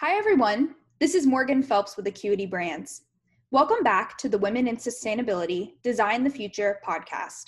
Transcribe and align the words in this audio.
Hi, 0.00 0.18
everyone. 0.18 0.74
This 1.00 1.14
is 1.14 1.26
Morgan 1.26 1.62
Phelps 1.62 1.96
with 1.96 2.06
Acuity 2.06 2.44
Brands. 2.44 3.04
Welcome 3.50 3.82
back 3.82 4.18
to 4.18 4.28
the 4.28 4.36
Women 4.36 4.68
in 4.68 4.76
Sustainability 4.76 5.72
Design 5.82 6.22
the 6.22 6.28
Future 6.28 6.80
podcast. 6.86 7.44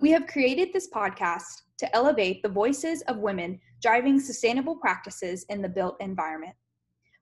We 0.00 0.10
have 0.12 0.26
created 0.26 0.72
this 0.72 0.88
podcast 0.88 1.64
to 1.76 1.94
elevate 1.94 2.42
the 2.42 2.48
voices 2.48 3.02
of 3.08 3.18
women 3.18 3.60
driving 3.82 4.18
sustainable 4.18 4.76
practices 4.76 5.44
in 5.50 5.60
the 5.60 5.68
built 5.68 5.98
environment. 6.00 6.54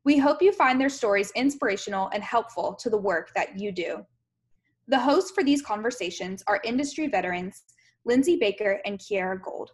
We 0.04 0.19
hope 0.19 0.41
you 0.41 0.52
find 0.52 0.80
their 0.80 0.89
stories 0.89 1.32
inspirational 1.34 2.09
and 2.14 2.23
helpful 2.23 2.75
to 2.75 2.89
the 2.89 2.96
work 2.96 3.32
that 3.34 3.59
you 3.59 3.73
do. 3.73 4.07
The 4.87 5.00
hosts 5.00 5.32
for 5.32 5.43
these 5.43 5.62
conversations 5.62 6.45
are 6.46 6.61
industry 6.62 7.09
veterans 7.09 7.64
Lindsay 8.05 8.37
Baker 8.37 8.80
and 8.84 9.00
Kira 9.00 9.43
Gold. 9.43 9.73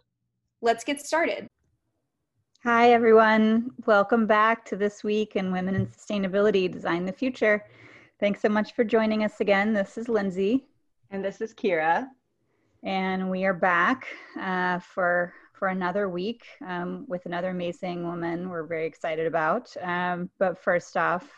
Let's 0.63 0.83
get 0.83 1.05
started. 1.05 1.46
Hi, 2.63 2.91
everyone. 2.91 3.69
Welcome 3.85 4.25
back 4.25 4.65
to 4.65 4.75
This 4.75 5.03
Week 5.03 5.35
in 5.35 5.51
Women 5.51 5.75
in 5.75 5.85
Sustainability 5.85 6.69
Design 6.69 7.05
the 7.05 7.11
Future. 7.11 7.63
Thanks 8.19 8.41
so 8.41 8.49
much 8.49 8.73
for 8.73 8.83
joining 8.83 9.23
us 9.23 9.39
again. 9.41 9.73
This 9.73 9.95
is 9.95 10.09
Lindsay. 10.09 10.65
And 11.11 11.23
this 11.23 11.39
is 11.39 11.53
Kira. 11.53 12.07
And 12.81 13.29
we 13.29 13.45
are 13.45 13.53
back 13.53 14.07
uh, 14.41 14.79
for, 14.79 15.35
for 15.53 15.67
another 15.67 16.09
week 16.09 16.45
um, 16.65 17.05
with 17.07 17.27
another 17.27 17.51
amazing 17.51 18.03
woman 18.03 18.49
we're 18.49 18.65
very 18.65 18.87
excited 18.87 19.27
about. 19.27 19.71
Um, 19.83 20.27
but 20.39 20.57
first 20.57 20.97
off, 20.97 21.29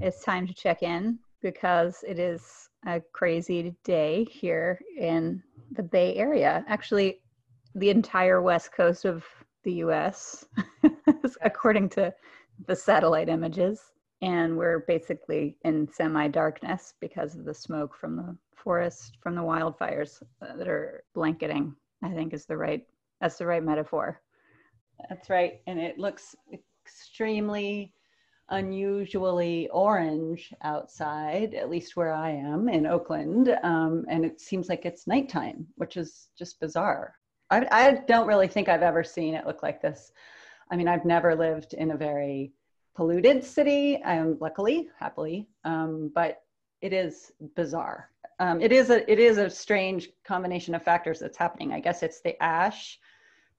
it's 0.00 0.24
time 0.24 0.44
to 0.48 0.52
check 0.52 0.82
in 0.82 1.20
because 1.40 2.04
it 2.06 2.18
is 2.18 2.68
a 2.84 3.00
crazy 3.12 3.76
day 3.84 4.24
here 4.24 4.80
in 4.98 5.40
the 5.70 5.84
Bay 5.84 6.16
Area. 6.16 6.64
Actually, 6.66 7.20
the 7.76 7.90
entire 7.90 8.42
west 8.42 8.72
coast 8.72 9.04
of 9.04 9.24
the 9.68 9.84
US, 9.84 10.46
according 11.42 11.90
to 11.90 12.14
the 12.66 12.74
satellite 12.74 13.28
images. 13.28 13.92
And 14.22 14.56
we're 14.56 14.80
basically 14.80 15.58
in 15.62 15.86
semi 15.92 16.26
darkness 16.28 16.94
because 17.00 17.36
of 17.36 17.44
the 17.44 17.52
smoke 17.52 17.94
from 17.94 18.16
the 18.16 18.34
forest, 18.56 19.18
from 19.22 19.34
the 19.34 19.42
wildfires 19.42 20.22
that 20.40 20.66
are 20.66 21.04
blanketing, 21.14 21.76
I 22.02 22.08
think 22.14 22.32
is 22.32 22.46
the 22.46 22.56
right, 22.56 22.82
that's 23.20 23.36
the 23.36 23.46
right 23.46 23.62
metaphor. 23.62 24.22
That's 25.10 25.28
right. 25.28 25.60
And 25.66 25.78
it 25.78 25.98
looks 25.98 26.34
extremely 26.86 27.92
unusually 28.48 29.68
orange 29.68 30.54
outside, 30.62 31.52
at 31.52 31.68
least 31.68 31.94
where 31.94 32.14
I 32.14 32.30
am 32.30 32.70
in 32.70 32.86
Oakland. 32.86 33.54
Um, 33.62 34.06
and 34.08 34.24
it 34.24 34.40
seems 34.40 34.70
like 34.70 34.86
it's 34.86 35.06
nighttime, 35.06 35.66
which 35.76 35.98
is 35.98 36.30
just 36.38 36.58
bizarre. 36.58 37.18
I, 37.50 37.66
I 37.70 37.92
don't 38.06 38.26
really 38.26 38.48
think 38.48 38.68
I've 38.68 38.82
ever 38.82 39.02
seen 39.02 39.34
it 39.34 39.46
look 39.46 39.62
like 39.62 39.80
this. 39.80 40.12
I 40.70 40.76
mean, 40.76 40.88
I've 40.88 41.04
never 41.04 41.34
lived 41.34 41.74
in 41.74 41.92
a 41.92 41.96
very 41.96 42.52
polluted 42.94 43.44
city, 43.44 44.02
um, 44.02 44.36
luckily, 44.40 44.88
happily, 44.98 45.48
um, 45.64 46.10
but 46.14 46.42
it 46.80 46.92
is 46.92 47.32
bizarre. 47.56 48.10
Um, 48.40 48.60
it 48.60 48.70
is 48.70 48.90
a 48.90 49.10
it 49.10 49.18
is 49.18 49.38
a 49.38 49.50
strange 49.50 50.10
combination 50.24 50.74
of 50.74 50.82
factors 50.82 51.18
that's 51.18 51.36
happening. 51.36 51.72
I 51.72 51.80
guess 51.80 52.02
it's 52.02 52.20
the 52.20 52.40
ash 52.42 52.98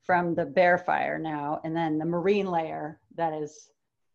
from 0.04 0.36
the 0.36 0.46
bear 0.46 0.78
fire 0.78 1.20
now, 1.20 1.60
and 1.64 1.76
then 1.76 1.98
the 1.98 2.06
marine 2.06 2.48
layer 2.48 3.00
that 3.16 3.34
is 3.34 3.70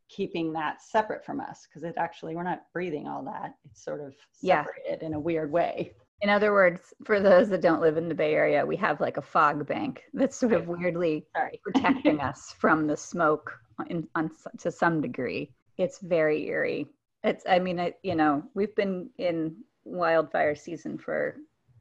keeping 0.08 0.52
that 0.52 0.80
separate 0.82 1.24
from 1.24 1.40
us 1.40 1.66
because 1.66 1.82
it 1.82 1.94
actually 1.96 2.36
we're 2.36 2.42
not 2.42 2.64
breathing 2.72 3.08
all 3.08 3.22
that. 3.24 3.54
It's 3.64 3.84
sort 3.84 4.00
of 4.00 4.14
separated 4.32 4.98
yeah. 5.00 5.06
in 5.06 5.14
a 5.14 5.20
weird 5.20 5.50
way. 5.50 5.92
In 6.22 6.30
other 6.30 6.52
words, 6.52 6.94
for 7.04 7.20
those 7.20 7.48
that 7.50 7.60
don't 7.60 7.80
live 7.80 7.96
in 7.96 8.08
the 8.08 8.14
Bay 8.14 8.34
Area, 8.34 8.64
we 8.64 8.76
have 8.76 9.00
like 9.00 9.16
a 9.16 9.22
fog 9.22 9.66
bank 9.66 10.04
that's 10.14 10.36
sort 10.36 10.52
of 10.52 10.68
weirdly 10.68 11.26
Sorry. 11.36 11.60
protecting 11.62 12.20
us 12.28 12.54
from 12.58 12.86
the 12.86 12.96
smoke 12.96 13.58
in, 13.90 14.08
on, 14.14 14.30
to 14.58 14.70
some 14.70 15.00
degree. 15.00 15.50
It's 15.76 15.98
very 15.98 16.46
eerie. 16.46 16.86
It's, 17.24 17.44
I 17.48 17.58
mean, 17.58 17.78
it, 17.78 17.98
you 18.02 18.14
know, 18.14 18.42
we've 18.54 18.74
been 18.74 19.10
in 19.18 19.56
wildfire 19.84 20.54
season 20.54 20.98
for 20.98 21.36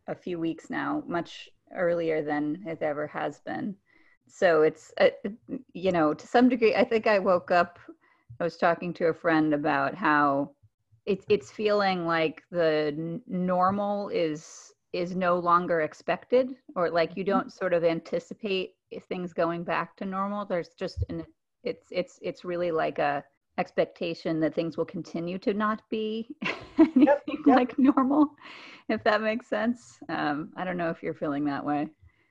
a 0.07 0.15
few 0.15 0.39
weeks 0.39 0.69
now, 0.69 1.03
much 1.07 1.49
earlier 1.75 2.21
than 2.23 2.63
it 2.65 2.81
ever 2.81 3.07
has 3.07 3.39
been. 3.39 3.75
So 4.27 4.63
it's, 4.63 4.91
uh, 4.99 5.09
you 5.73 5.91
know, 5.91 6.13
to 6.13 6.27
some 6.27 6.49
degree, 6.49 6.75
I 6.75 6.83
think 6.83 7.07
I 7.07 7.19
woke 7.19 7.51
up, 7.51 7.79
I 8.39 8.43
was 8.43 8.57
talking 8.57 8.93
to 8.95 9.07
a 9.07 9.13
friend 9.13 9.53
about 9.53 9.95
how 9.95 10.51
it's 11.05 11.25
it's 11.29 11.51
feeling 11.51 12.05
like 12.05 12.43
the 12.51 13.19
normal 13.27 14.09
is 14.09 14.71
is 14.93 15.15
no 15.15 15.37
longer 15.37 15.81
expected 15.81 16.55
or 16.75 16.89
like 16.89 17.17
you 17.17 17.23
mm-hmm. 17.23 17.39
don't 17.39 17.53
sort 17.53 17.73
of 17.73 17.83
anticipate 17.83 18.75
things 19.09 19.33
going 19.33 19.63
back 19.63 19.95
to 19.95 20.05
normal 20.05 20.45
there's 20.45 20.69
just 20.77 21.03
an 21.09 21.25
it's 21.63 21.87
it's 21.91 22.19
it's 22.21 22.45
really 22.45 22.71
like 22.71 22.99
a 22.99 23.23
expectation 23.57 24.39
that 24.39 24.53
things 24.53 24.77
will 24.77 24.85
continue 24.85 25.37
to 25.37 25.53
not 25.53 25.81
be 25.89 26.27
yep, 26.95 26.95
yep. 26.95 27.17
like 27.45 27.77
normal 27.77 28.27
if 28.89 29.03
that 29.03 29.21
makes 29.21 29.47
sense 29.47 29.99
um, 30.09 30.49
i 30.57 30.63
don't 30.63 30.77
know 30.77 30.89
if 30.89 31.03
you're 31.03 31.13
feeling 31.13 31.45
that 31.45 31.63
way 31.63 31.87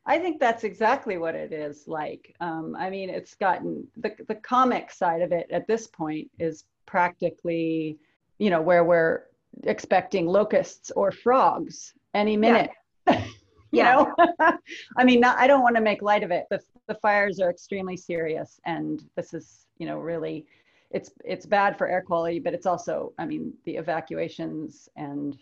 i 0.06 0.19
think 0.19 0.41
that's 0.41 0.65
exactly 0.65 1.19
what 1.19 1.34
it 1.34 1.53
is 1.53 1.87
like 1.87 2.34
um, 2.41 2.77
i 2.77 2.91
mean 2.91 3.09
it's 3.09 3.34
gotten 3.34 3.87
the, 3.97 4.12
the 4.28 4.34
comic 4.37 4.91
side 4.91 5.22
of 5.22 5.31
it 5.31 5.47
at 5.50 5.66
this 5.69 5.87
point 5.87 6.28
is 6.41 6.65
practically 6.87 7.99
you 8.42 8.50
know, 8.50 8.60
where 8.60 8.82
we're 8.82 9.22
expecting 9.62 10.26
locusts 10.26 10.91
or 10.97 11.12
frogs 11.12 11.94
any 12.12 12.36
minute. 12.36 12.72
Yeah. 13.06 13.25
you 13.70 13.82
yeah. 13.82 13.92
know, 13.94 14.56
I 14.97 15.04
mean, 15.04 15.20
not, 15.20 15.38
I 15.38 15.47
don't 15.47 15.62
want 15.62 15.76
to 15.76 15.80
make 15.80 16.03
light 16.03 16.25
of 16.25 16.32
it. 16.32 16.47
The, 16.50 16.60
the 16.88 16.97
fires 16.97 17.38
are 17.38 17.50
extremely 17.50 17.97
serious, 17.97 18.60
and 18.66 19.00
this 19.14 19.32
is, 19.32 19.66
you 19.78 19.86
know, 19.86 19.98
really, 19.98 20.44
it's 20.91 21.12
it's 21.25 21.47
bad 21.47 21.78
for 21.78 21.86
air 21.86 22.02
quality, 22.02 22.41
but 22.41 22.52
it's 22.52 22.66
also, 22.66 23.12
I 23.16 23.26
mean, 23.26 23.54
the 23.64 23.76
evacuations 23.76 24.88
and 24.97 25.38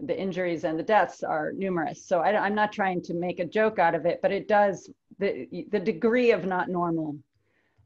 the 0.00 0.16
injuries 0.16 0.62
and 0.62 0.78
the 0.78 0.84
deaths 0.84 1.24
are 1.24 1.50
numerous. 1.50 2.00
So 2.00 2.20
I, 2.20 2.40
I'm 2.40 2.54
not 2.54 2.72
trying 2.72 3.02
to 3.02 3.14
make 3.14 3.40
a 3.40 3.44
joke 3.44 3.80
out 3.80 3.96
of 3.96 4.06
it, 4.06 4.20
but 4.22 4.30
it 4.30 4.46
does 4.46 4.88
the 5.18 5.48
the 5.72 5.80
degree 5.80 6.30
of 6.30 6.44
not 6.44 6.68
normal 6.68 7.16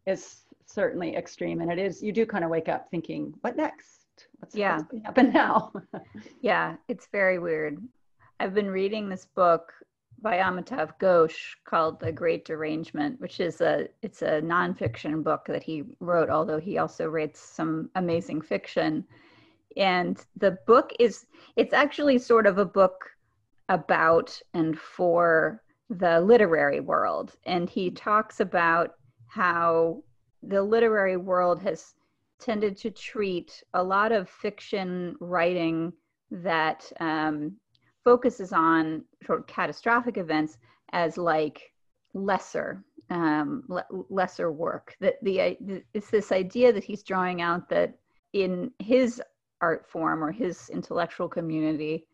is 0.07 0.43
certainly 0.67 1.17
extreme, 1.17 1.63
and 1.63 1.73
it 1.73 1.79
is. 1.79 2.03
You 2.03 2.13
do 2.13 2.27
kind 2.27 2.45
of 2.45 2.51
wake 2.51 2.69
up 2.69 2.91
thinking, 2.91 3.33
what 3.41 3.57
next? 3.57 4.04
What's, 4.39 4.55
yeah. 4.55 4.77
what's 4.77 4.89
going 4.89 5.03
to 5.03 5.07
happen 5.07 5.33
now? 5.33 5.73
yeah, 6.41 6.77
it's 6.89 7.09
very 7.13 7.39
weird. 7.39 7.79
I've 8.41 8.55
been 8.55 8.71
reading 8.71 9.09
this 9.09 9.27
book 9.35 9.73
by 10.21 10.39
Amitav 10.39 10.93
Ghosh 10.99 11.55
called 11.65 12.01
The 12.01 12.11
Great 12.11 12.45
Derangement, 12.45 13.21
which 13.21 13.41
is 13.41 13.61
a 13.61 13.89
it's 14.03 14.23
a 14.23 14.41
nonfiction 14.41 15.23
book 15.23 15.45
that 15.47 15.63
he 15.63 15.85
wrote, 16.01 16.31
although 16.31 16.59
he 16.59 16.79
also 16.79 17.07
writes 17.09 17.41
some 17.41 17.91
amazing 17.95 18.41
fiction. 18.41 19.05
And 19.77 20.25
the 20.37 20.59
book 20.67 20.93
is 20.99 21.27
it's 21.57 21.75
actually 21.75 22.19
sort 22.19 22.47
of 22.47 22.59
a 22.59 22.65
book 22.65 23.11
about 23.69 24.41
and 24.55 24.79
for 24.79 25.63
the 25.91 26.21
literary 26.21 26.81
world. 26.81 27.33
And 27.45 27.69
he 27.69 27.91
talks 27.91 28.41
about 28.41 28.95
how 29.27 30.03
the 30.43 30.63
literary 30.63 31.17
world 31.17 31.61
has 31.63 31.95
tended 32.41 32.77
to 32.79 32.91
treat 32.91 33.63
a 33.75 33.83
lot 33.83 34.13
of 34.13 34.29
fiction 34.29 35.17
writing 35.21 35.93
that 36.31 36.91
um, 37.01 37.57
focuses 38.03 38.53
on 38.53 39.05
sort 39.25 39.41
of 39.41 39.47
catastrophic 39.47 40.17
events 40.17 40.59
as 40.93 41.17
like 41.17 41.73
lesser 42.13 42.85
um, 43.11 43.65
le- 43.69 43.87
lesser 44.09 44.51
work. 44.51 44.97
That 45.01 45.17
the 45.23 45.57
it's 45.93 46.11
this 46.11 46.33
idea 46.33 46.73
that 46.73 46.85
he's 46.85 47.03
drawing 47.03 47.43
out 47.43 47.69
that 47.69 47.95
in 48.33 48.71
his 48.79 49.23
art 49.61 49.87
form 49.89 50.23
or 50.23 50.33
his 50.33 50.69
intellectual 50.71 51.29
community 51.29 52.07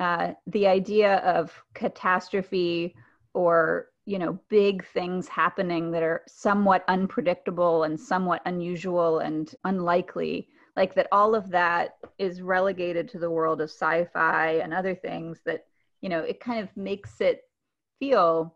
uh, 0.00 0.32
the 0.48 0.66
idea 0.66 1.16
of 1.18 1.52
catastrophe 1.74 2.94
or 3.32 3.86
you 4.06 4.18
know 4.18 4.38
big 4.48 4.84
things 4.86 5.28
happening 5.28 5.90
that 5.90 6.02
are 6.02 6.22
somewhat 6.26 6.84
unpredictable 6.88 7.84
and 7.84 7.98
somewhat 7.98 8.42
unusual 8.46 9.20
and 9.20 9.54
unlikely 9.64 10.48
like 10.76 10.94
that 10.94 11.08
all 11.12 11.34
of 11.34 11.48
that 11.50 11.96
is 12.18 12.42
relegated 12.42 13.08
to 13.08 13.18
the 13.18 13.30
world 13.30 13.60
of 13.60 13.70
sci-fi 13.70 14.52
and 14.62 14.74
other 14.74 14.94
things 14.94 15.40
that 15.46 15.64
you 16.00 16.08
know 16.08 16.20
it 16.20 16.40
kind 16.40 16.60
of 16.60 16.76
makes 16.76 17.20
it 17.20 17.42
feel 17.98 18.54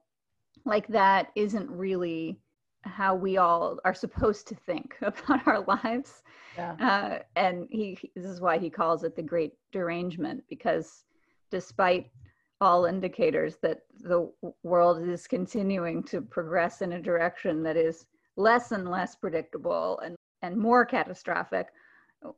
like 0.65 0.87
that 0.89 1.29
isn't 1.35 1.71
really 1.71 2.41
how 2.83 3.15
we 3.15 3.37
all 3.37 3.79
are 3.85 3.94
supposed 3.94 4.47
to 4.49 4.55
think 4.55 4.97
about 5.03 5.47
our 5.47 5.61
lives 5.61 6.23
yeah. 6.56 6.73
uh, 6.81 7.19
and 7.37 7.67
he 7.71 7.99
this 8.15 8.27
is 8.27 8.41
why 8.41 8.59
he 8.59 8.69
calls 8.69 9.05
it 9.05 9.17
the 9.17 9.23
great 9.23 9.55
derangement 9.73 10.43
because 10.49 11.05
despite 11.51 12.11
all 12.60 12.87
indicators 12.87 13.56
that 13.62 13.81
the 14.00 14.31
world 14.62 15.06
is 15.06 15.26
continuing 15.26 16.02
to 16.05 16.20
progress 16.20 16.82
in 16.82 16.93
a 16.93 17.02
direction 17.02 17.62
that 17.62 17.76
is 17.76 18.06
less 18.37 18.72
and 18.72 18.90
less 18.90 19.14
predictable 19.14 19.99
and, 20.00 20.16
and 20.43 20.56
more 20.56 20.84
catastrophic, 20.84 21.69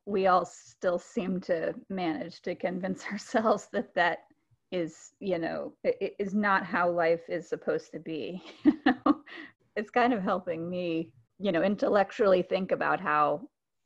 we 0.06 0.26
all 0.26 0.44
still 0.44 0.98
seem 0.98 1.40
to 1.40 1.74
manage 1.88 2.42
to 2.42 2.54
convince 2.54 3.04
ourselves 3.12 3.68
that 3.72 3.94
that 3.94 4.20
is, 4.72 5.12
you 5.20 5.38
know, 5.38 5.72
is 6.18 6.34
not 6.34 6.64
how 6.64 6.88
life 6.88 7.28
is 7.28 7.48
supposed 7.48 7.90
to 7.92 7.98
be. 7.98 8.42
it's 9.76 9.90
kind 9.90 10.12
of 10.12 10.22
helping 10.22 10.68
me 10.70 11.10
you 11.40 11.50
know, 11.50 11.62
intellectually 11.62 12.42
think 12.42 12.70
about 12.70 13.00
how 13.00 13.40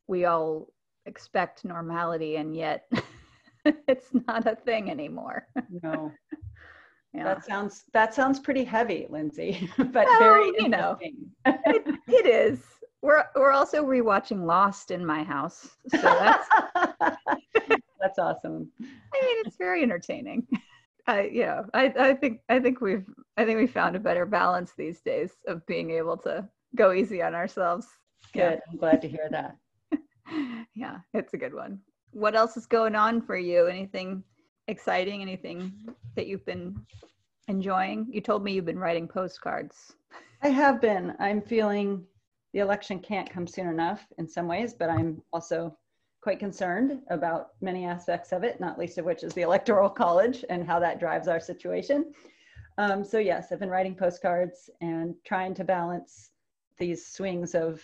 we 0.08 0.25
all 0.25 0.66
expect 1.06 1.64
normality 1.64 2.36
and 2.36 2.56
yet 2.56 2.90
it's 3.88 4.08
not 4.26 4.46
a 4.46 4.56
thing 4.56 4.90
anymore. 4.90 5.46
no. 5.82 6.12
Yeah. 7.16 7.22
That 7.22 7.44
sounds 7.44 7.84
that 7.93 8.12
sounds 8.12 8.40
pretty 8.40 8.64
heavy, 8.64 9.06
Lindsay, 9.08 9.70
but 9.78 10.05
well, 10.05 10.19
very 10.19 10.46
you 10.58 10.69
know 10.69 10.99
it, 11.00 12.00
it 12.08 12.26
is. 12.26 12.61
We're 13.02 13.25
we're 13.37 13.52
also 13.52 13.84
rewatching 13.84 14.44
Lost 14.44 14.90
in 14.90 15.06
my 15.06 15.22
house, 15.22 15.76
so 15.93 15.99
that's 16.02 16.49
that's 18.00 18.19
awesome. 18.19 18.69
I 18.81 18.84
mean, 19.22 19.37
it's 19.46 19.56
very 19.56 19.84
entertaining. 19.84 20.44
I 21.06 21.31
yeah, 21.32 21.62
I 21.72 21.94
I 21.96 22.14
think 22.14 22.40
I 22.49 22.58
think 22.58 22.81
we've 22.81 23.06
I 23.37 23.44
think 23.44 23.60
we 23.60 23.69
found 23.69 23.94
a 23.94 24.00
better 24.00 24.26
balance 24.26 24.72
these 24.76 25.00
days 25.00 25.34
of 25.46 25.64
being 25.67 25.93
able 25.93 26.17
to 26.17 26.49
go 26.75 26.93
easy 26.93 27.22
on 27.22 27.37
ourselves. 27.37 27.87
Good. 28.32 28.40
Yeah. 28.40 28.56
I'm 28.72 28.76
glad 28.76 29.00
to 29.02 29.08
hear 29.08 29.28
that. 29.31 29.56
yeah, 30.75 30.99
it's 31.12 31.32
a 31.34 31.38
good 31.38 31.55
one. 31.55 31.78
What 32.14 32.37
else 32.37 32.56
is 32.56 32.64
going 32.64 32.94
on 32.94 33.20
for 33.20 33.37
you? 33.37 33.66
Anything 33.66 34.22
exciting? 34.69 35.20
Anything 35.20 35.72
that 36.14 36.28
you've 36.28 36.46
been 36.46 36.76
enjoying? 37.49 38.06
You 38.08 38.20
told 38.20 38.44
me 38.44 38.52
you've 38.52 38.64
been 38.64 38.78
writing 38.78 39.08
postcards. 39.08 39.94
I 40.40 40.49
have 40.49 40.81
been. 40.81 41.16
I'm 41.19 41.43
feeling 41.43 42.05
the 42.52 42.61
election 42.61 43.00
can't 43.00 43.28
come 43.28 43.49
soon 43.49 43.66
enough 43.66 44.06
in 44.19 44.28
some 44.28 44.46
ways, 44.46 44.75
but 44.75 44.90
I'm 44.90 45.20
also 45.32 45.76
quite 46.22 46.38
concerned 46.38 47.00
about 47.11 47.49
many 47.61 47.84
aspects 47.84 48.31
of 48.31 48.44
it, 48.44 48.60
not 48.60 48.78
least 48.78 48.96
of 48.96 49.05
which 49.05 49.25
is 49.25 49.34
the 49.34 49.43
Electoral 49.43 49.90
College 49.90 50.44
and 50.49 50.64
how 50.64 50.78
that 50.78 51.00
drives 51.00 51.26
our 51.26 51.40
situation. 51.40 52.12
Um, 52.78 53.05
so, 53.05 53.19
yes, 53.19 53.50
I've 53.50 53.58
been 53.58 53.69
writing 53.69 53.96
postcards 53.96 54.70
and 54.81 55.17
trying 55.26 55.52
to 55.55 55.64
balance 55.64 56.31
these 56.78 57.08
swings 57.08 57.56
of 57.56 57.82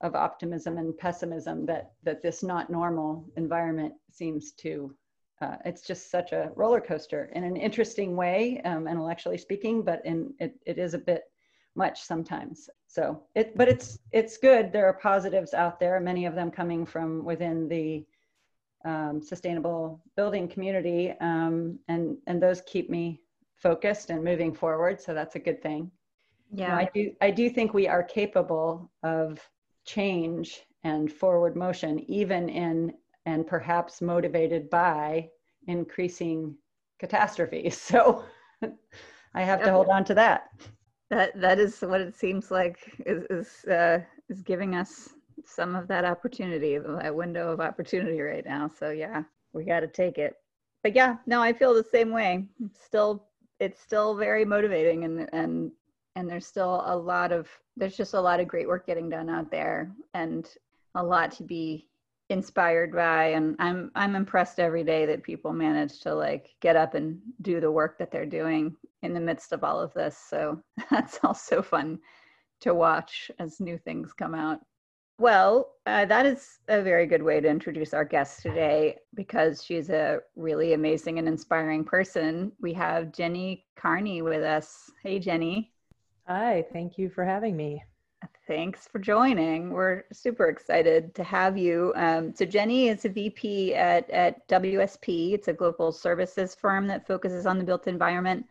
of 0.00 0.14
optimism 0.14 0.78
and 0.78 0.96
pessimism 0.96 1.66
that 1.66 1.92
that 2.02 2.22
this 2.22 2.42
not 2.42 2.70
normal 2.70 3.24
environment 3.36 3.94
seems 4.10 4.52
to 4.52 4.94
uh, 5.40 5.56
it's 5.64 5.82
just 5.82 6.10
such 6.10 6.32
a 6.32 6.50
roller 6.54 6.80
coaster 6.80 7.30
in 7.34 7.44
an 7.44 7.56
interesting 7.56 8.14
way, 8.14 8.60
um, 8.64 8.86
intellectually 8.86 9.38
speaking, 9.38 9.82
but 9.82 10.04
in 10.04 10.34
it, 10.38 10.54
it 10.66 10.78
is 10.78 10.92
a 10.92 10.98
bit 10.98 11.24
much 11.74 12.02
sometimes. 12.02 12.68
So 12.88 13.22
it, 13.34 13.56
but 13.56 13.68
it's 13.68 13.98
it's 14.12 14.36
good. 14.36 14.72
There 14.72 14.86
are 14.86 14.92
positives 14.92 15.54
out 15.54 15.80
there, 15.80 15.98
many 15.98 16.26
of 16.26 16.34
them 16.34 16.50
coming 16.50 16.84
from 16.84 17.24
within 17.24 17.68
the 17.68 18.04
um, 18.84 19.22
sustainable 19.22 20.02
building 20.16 20.46
community, 20.46 21.14
um, 21.20 21.78
and 21.88 22.18
and 22.26 22.42
those 22.42 22.60
keep 22.62 22.90
me 22.90 23.20
focused 23.56 24.10
and 24.10 24.22
moving 24.22 24.52
forward. 24.52 25.00
So 25.00 25.14
that's 25.14 25.36
a 25.36 25.40
good 25.40 25.62
thing. 25.62 25.90
Yeah, 26.52 26.64
you 26.64 26.70
know, 26.70 26.78
I 26.80 26.90
do 26.92 27.12
I 27.22 27.30
do 27.30 27.48
think 27.48 27.72
we 27.72 27.88
are 27.88 28.02
capable 28.02 28.90
of 29.02 29.40
change 29.84 30.62
and 30.84 31.12
forward 31.12 31.56
motion, 31.56 32.00
even 32.10 32.48
in 32.48 32.94
and 33.26 33.46
perhaps 33.46 34.00
motivated 34.00 34.70
by 34.70 35.28
increasing 35.66 36.56
catastrophes. 36.98 37.76
So 37.90 38.24
I 39.34 39.42
have 39.42 39.62
to 39.62 39.70
hold 39.70 39.88
on 39.88 40.04
to 40.06 40.14
that. 40.14 40.50
That 41.08 41.40
that 41.40 41.58
is 41.58 41.80
what 41.80 42.00
it 42.00 42.14
seems 42.14 42.50
like 42.50 42.78
is 43.06 43.24
is 43.30 43.64
uh, 43.68 44.00
is 44.28 44.42
giving 44.42 44.74
us 44.74 45.10
some 45.44 45.74
of 45.74 45.88
that 45.88 46.04
opportunity, 46.04 46.78
that 46.78 47.14
window 47.14 47.50
of 47.52 47.60
opportunity 47.60 48.20
right 48.20 48.44
now. 48.44 48.70
So 48.78 48.90
yeah, 48.90 49.22
we 49.52 49.64
got 49.64 49.80
to 49.80 49.88
take 49.88 50.18
it. 50.18 50.34
But 50.82 50.94
yeah, 50.94 51.16
no, 51.26 51.42
I 51.42 51.52
feel 51.52 51.74
the 51.74 51.84
same 51.84 52.10
way. 52.10 52.46
Still, 52.72 53.26
it's 53.58 53.80
still 53.80 54.14
very 54.14 54.44
motivating, 54.44 55.04
and 55.04 55.28
and 55.32 55.72
and 56.16 56.28
there's 56.28 56.46
still 56.46 56.82
a 56.86 56.96
lot 56.96 57.32
of 57.32 57.48
there's 57.76 57.96
just 57.96 58.14
a 58.14 58.20
lot 58.20 58.40
of 58.40 58.48
great 58.48 58.68
work 58.68 58.86
getting 58.86 59.08
done 59.08 59.28
out 59.28 59.50
there, 59.50 59.92
and 60.14 60.48
a 60.94 61.02
lot 61.02 61.32
to 61.32 61.42
be 61.42 61.86
inspired 62.30 62.92
by. 62.92 63.26
And 63.26 63.56
i'm 63.58 63.90
i'm 63.94 64.14
impressed 64.14 64.60
every 64.60 64.84
day 64.84 65.04
that 65.06 65.22
people 65.22 65.52
manage 65.52 66.00
to 66.00 66.14
like 66.14 66.50
get 66.60 66.76
up 66.76 66.94
and 66.94 67.20
do 67.42 67.60
the 67.60 67.70
work 67.70 67.98
that 67.98 68.10
they're 68.10 68.26
doing 68.26 68.76
in 69.02 69.14
the 69.14 69.20
midst 69.20 69.52
of 69.52 69.64
all 69.64 69.80
of 69.80 69.92
this. 69.94 70.16
So 70.16 70.62
that's 70.90 71.18
also 71.24 71.62
fun 71.62 71.98
to 72.60 72.74
watch 72.74 73.30
as 73.38 73.60
new 73.60 73.78
things 73.78 74.12
come 74.12 74.34
out. 74.34 74.60
Well 75.18 75.72
uh, 75.86 76.04
that 76.06 76.24
is 76.24 76.58
a 76.68 76.82
very 76.82 77.06
good 77.06 77.22
way 77.22 77.40
to 77.40 77.48
introduce 77.48 77.92
our 77.92 78.04
guest 78.04 78.42
today 78.42 78.96
because 79.14 79.64
she's 79.64 79.90
a 79.90 80.20
really 80.36 80.72
amazing 80.72 81.18
and 81.18 81.26
inspiring 81.26 81.84
person. 81.84 82.52
We 82.60 82.72
have 82.74 83.12
jenny 83.12 83.66
carney 83.76 84.22
with 84.22 84.42
us. 84.42 84.90
Hey 85.02 85.18
jenny 85.18 85.72
hi 86.30 86.64
thank 86.72 86.96
you 86.96 87.10
for 87.10 87.24
having 87.24 87.56
me 87.56 87.82
Thanks 88.46 88.88
for 88.88 88.98
joining. 88.98 89.70
We're 89.70 90.02
super 90.12 90.48
excited 90.48 91.14
to 91.14 91.22
have 91.22 91.56
you. 91.56 91.92
Um, 91.94 92.34
so 92.34 92.44
Jenny 92.44 92.88
is 92.88 93.04
a 93.04 93.08
VP 93.08 93.74
at, 93.74 94.10
at 94.10 94.46
WSP. 94.48 95.34
It's 95.34 95.46
a 95.46 95.52
global 95.52 95.92
services 95.92 96.54
firm 96.54 96.88
that 96.88 97.06
focuses 97.06 97.46
on 97.46 97.58
the 97.58 97.64
built 97.64 97.86
environment. 97.86 98.44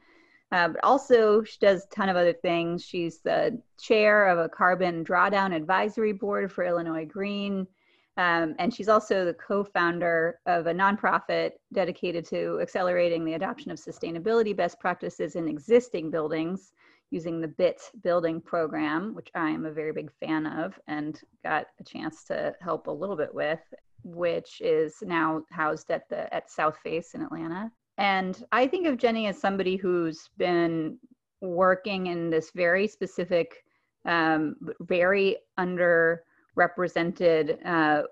Uh, 0.53 0.69
but 0.69 0.83
also 0.83 1.43
she 1.43 1.57
does 1.59 1.83
a 1.83 1.95
ton 1.95 2.07
of 2.07 2.15
other 2.15 2.31
things. 2.31 2.83
She's 2.83 3.19
the 3.19 3.61
chair 3.77 4.29
of 4.29 4.39
a 4.39 4.47
carbon 4.47 5.03
drawdown 5.03 5.53
advisory 5.53 6.13
board 6.13 6.51
for 6.51 6.63
Illinois 6.63 7.05
Green. 7.05 7.67
Um, 8.15 8.55
and 8.57 8.73
she's 8.73 8.89
also 8.89 9.25
the 9.25 9.33
co-founder 9.33 10.39
of 10.45 10.67
a 10.67 10.73
nonprofit 10.73 11.51
dedicated 11.73 12.25
to 12.27 12.59
accelerating 12.61 13.25
the 13.25 13.33
adoption 13.33 13.69
of 13.69 13.77
sustainability 13.77 14.55
best 14.55 14.79
practices 14.79 15.35
in 15.35 15.49
existing 15.49 16.09
buildings 16.09 16.71
using 17.11 17.41
the 17.41 17.47
BIT 17.47 17.81
building 18.03 18.41
program, 18.41 19.15
which 19.15 19.29
I 19.35 19.49
am 19.49 19.65
a 19.65 19.71
very 19.71 19.91
big 19.91 20.11
fan 20.19 20.45
of 20.45 20.79
and 20.87 21.19
got 21.43 21.67
a 21.79 21.83
chance 21.83 22.23
to 22.25 22.53
help 22.61 22.85
a 22.87 22.91
little 22.91 23.15
bit 23.15 23.33
with, 23.33 23.61
which 24.03 24.61
is 24.61 24.95
now 25.01 25.41
housed 25.51 25.89
at 25.91 26.07
the 26.09 26.33
at 26.33 26.49
Southface 26.49 27.15
in 27.15 27.21
Atlanta. 27.21 27.71
And 27.97 28.43
I 28.51 28.67
think 28.67 28.87
of 28.87 28.97
Jenny 28.97 29.27
as 29.27 29.39
somebody 29.39 29.75
who's 29.75 30.29
been 30.37 30.97
working 31.41 32.07
in 32.07 32.29
this 32.29 32.51
very 32.55 32.87
specific, 32.87 33.63
um, 34.05 34.55
very 34.81 35.37
underrepresented 35.59 37.65
uh, 37.65 38.03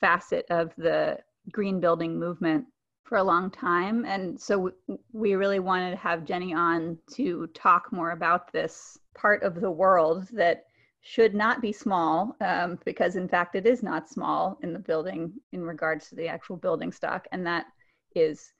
facet 0.00 0.46
of 0.50 0.72
the 0.76 1.18
green 1.52 1.80
building 1.80 2.18
movement 2.18 2.64
for 3.08 3.16
a 3.16 3.24
long 3.24 3.50
time. 3.50 4.04
And 4.04 4.38
so 4.38 4.70
we 5.12 5.34
really 5.34 5.60
wanted 5.60 5.92
to 5.92 5.96
have 5.96 6.26
Jenny 6.26 6.52
on 6.52 6.98
to 7.14 7.46
talk 7.54 7.90
more 7.90 8.10
about 8.10 8.52
this 8.52 8.98
part 9.16 9.42
of 9.42 9.54
the 9.60 9.70
world 9.70 10.28
that 10.32 10.64
should 11.00 11.34
not 11.34 11.62
be 11.62 11.72
small, 11.72 12.36
um, 12.42 12.78
because 12.84 13.16
in 13.16 13.26
fact 13.26 13.54
it 13.54 13.66
is 13.66 13.82
not 13.82 14.10
small 14.10 14.58
in 14.62 14.74
the 14.74 14.78
building 14.78 15.32
in 15.52 15.62
regards 15.62 16.10
to 16.10 16.16
the 16.16 16.28
actual 16.28 16.56
building 16.56 16.92
stock, 16.92 17.26
and 17.32 17.46
that 17.46 17.66
is 18.14 18.52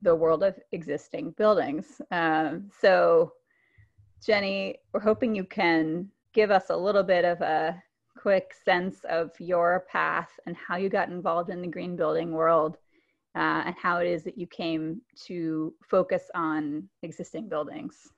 the 0.00 0.14
world 0.14 0.42
of 0.42 0.58
existing 0.72 1.32
buildings. 1.32 2.00
Um, 2.10 2.70
so, 2.80 3.32
Jenny, 4.24 4.76
we're 4.94 5.00
hoping 5.00 5.34
you 5.34 5.44
can 5.44 6.08
give 6.32 6.50
us 6.50 6.70
a 6.70 6.76
little 6.76 7.02
bit 7.02 7.26
of 7.26 7.42
a 7.42 7.82
quick 8.16 8.54
sense 8.64 9.04
of 9.10 9.32
your 9.38 9.84
path 9.90 10.30
and 10.46 10.56
how 10.56 10.76
you 10.76 10.88
got 10.88 11.10
involved 11.10 11.50
in 11.50 11.60
the 11.60 11.68
green 11.68 11.96
building 11.96 12.32
world 12.32 12.78
uh, 13.34 13.62
and 13.66 13.74
how 13.80 13.98
it 13.98 14.06
is 14.06 14.24
that 14.24 14.36
you 14.38 14.46
came 14.46 15.00
to 15.26 15.72
focus 15.88 16.30
on 16.34 16.88
existing 17.02 17.48
buildings. 17.48 18.08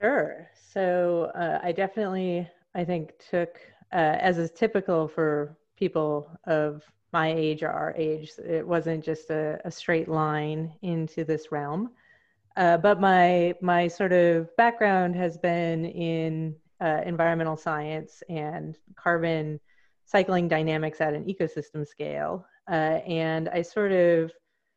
Sure. 0.00 0.48
So 0.72 1.30
uh, 1.34 1.60
I 1.62 1.72
definitely, 1.72 2.48
I 2.74 2.84
think, 2.84 3.12
took, 3.30 3.60
uh, 3.92 4.16
as 4.20 4.38
is 4.38 4.50
typical 4.50 5.08
for 5.08 5.56
people 5.76 6.30
of 6.44 6.82
my 7.12 7.32
age 7.32 7.62
or 7.62 7.70
our 7.70 7.94
age, 7.96 8.32
it 8.44 8.66
wasn't 8.66 9.04
just 9.04 9.30
a, 9.30 9.60
a 9.64 9.70
straight 9.70 10.08
line 10.08 10.72
into 10.82 11.24
this 11.24 11.50
realm. 11.50 11.90
Uh, 12.56 12.76
but 12.76 13.00
my 13.00 13.54
my 13.60 13.88
sort 13.88 14.12
of 14.12 14.54
background 14.56 15.14
has 15.14 15.38
been 15.38 15.86
in 15.86 16.54
uh, 16.80 17.00
environmental 17.06 17.56
science 17.56 18.22
and 18.28 18.76
carbon 18.96 19.60
cycling 20.04 20.48
dynamics 20.48 21.00
at 21.00 21.14
an 21.14 21.24
ecosystem 21.24 21.86
scale. 21.86 22.44
Uh, 22.68 23.00
and 23.06 23.48
I 23.48 23.62
sort 23.62 23.92
of 23.92 24.32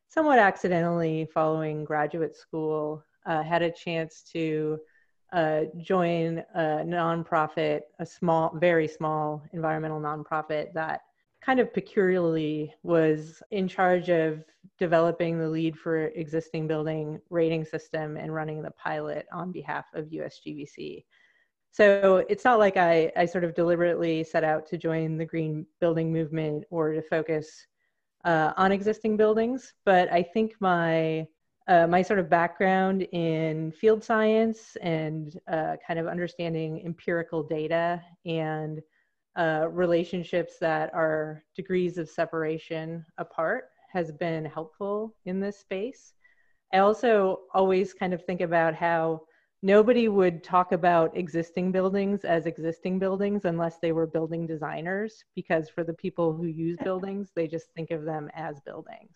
somewhat 0.09 0.39
accidentally 0.39 1.27
following 1.33 1.83
graduate 1.83 2.35
school, 2.35 3.03
uh, 3.25 3.41
had 3.41 3.61
a 3.61 3.71
chance 3.71 4.23
to 4.33 4.79
uh, 5.31 5.61
join 5.79 6.43
a 6.53 6.83
nonprofit, 6.85 7.81
a 7.99 8.05
small, 8.05 8.55
very 8.55 8.87
small 8.87 9.43
environmental 9.53 9.99
nonprofit 9.99 10.71
that 10.73 11.01
kind 11.41 11.59
of 11.59 11.73
peculiarly 11.73 12.73
was 12.83 13.41
in 13.51 13.67
charge 13.67 14.09
of 14.09 14.43
developing 14.77 15.39
the 15.39 15.49
LEED 15.49 15.77
for 15.77 16.05
existing 16.09 16.67
building 16.67 17.19
rating 17.29 17.65
system 17.65 18.15
and 18.15 18.33
running 18.33 18.61
the 18.61 18.71
pilot 18.71 19.25
on 19.33 19.51
behalf 19.51 19.85
of 19.93 20.05
USGBC. 20.05 21.03
So 21.71 22.23
it's 22.29 22.45
not 22.45 22.59
like 22.59 22.77
I, 22.77 23.11
I 23.17 23.25
sort 23.25 23.43
of 23.43 23.55
deliberately 23.55 24.23
set 24.23 24.43
out 24.43 24.67
to 24.67 24.77
join 24.77 25.17
the 25.17 25.25
green 25.25 25.65
building 25.81 26.13
movement 26.13 26.65
or 26.69 26.93
to 26.93 27.01
focus 27.01 27.65
uh, 28.23 28.53
on 28.57 28.71
existing 28.71 29.17
buildings, 29.17 29.73
but 29.85 30.11
I 30.11 30.23
think 30.23 30.53
my 30.59 31.27
uh, 31.67 31.87
my 31.87 32.01
sort 32.01 32.19
of 32.19 32.29
background 32.29 33.03
in 33.13 33.71
field 33.71 34.03
science 34.03 34.75
and 34.81 35.39
uh, 35.49 35.77
kind 35.85 35.97
of 35.97 36.07
understanding 36.07 36.81
empirical 36.85 37.41
data 37.41 38.01
and 38.25 38.81
uh, 39.37 39.67
relationships 39.71 40.55
that 40.59 40.93
are 40.93 41.43
degrees 41.55 41.97
of 41.97 42.09
separation 42.09 43.05
apart 43.17 43.69
has 43.91 44.11
been 44.11 44.43
helpful 44.43 45.15
in 45.25 45.39
this 45.39 45.57
space. 45.57 46.13
I 46.73 46.79
also 46.79 47.41
always 47.53 47.93
kind 47.93 48.13
of 48.13 48.25
think 48.25 48.41
about 48.41 48.75
how 48.75 49.21
nobody 49.63 50.09
would 50.09 50.43
talk 50.43 50.73
about 50.73 51.15
existing 51.15 51.71
buildings 51.71 52.25
as 52.25 52.45
existing 52.45 52.99
buildings 52.99 53.45
unless 53.45 53.79
they 53.79 53.93
were 53.93 54.05
building 54.05 54.45
designers, 54.45 55.23
because 55.35 55.69
for 55.69 55.85
the 55.85 55.93
people 55.93 56.33
who 56.33 56.45
use 56.45 56.77
buildings, 56.83 57.31
they 57.33 57.47
just 57.47 57.71
think 57.71 57.89
of 57.89 58.03
them 58.03 58.29
as 58.35 58.59
buildings. 58.59 59.15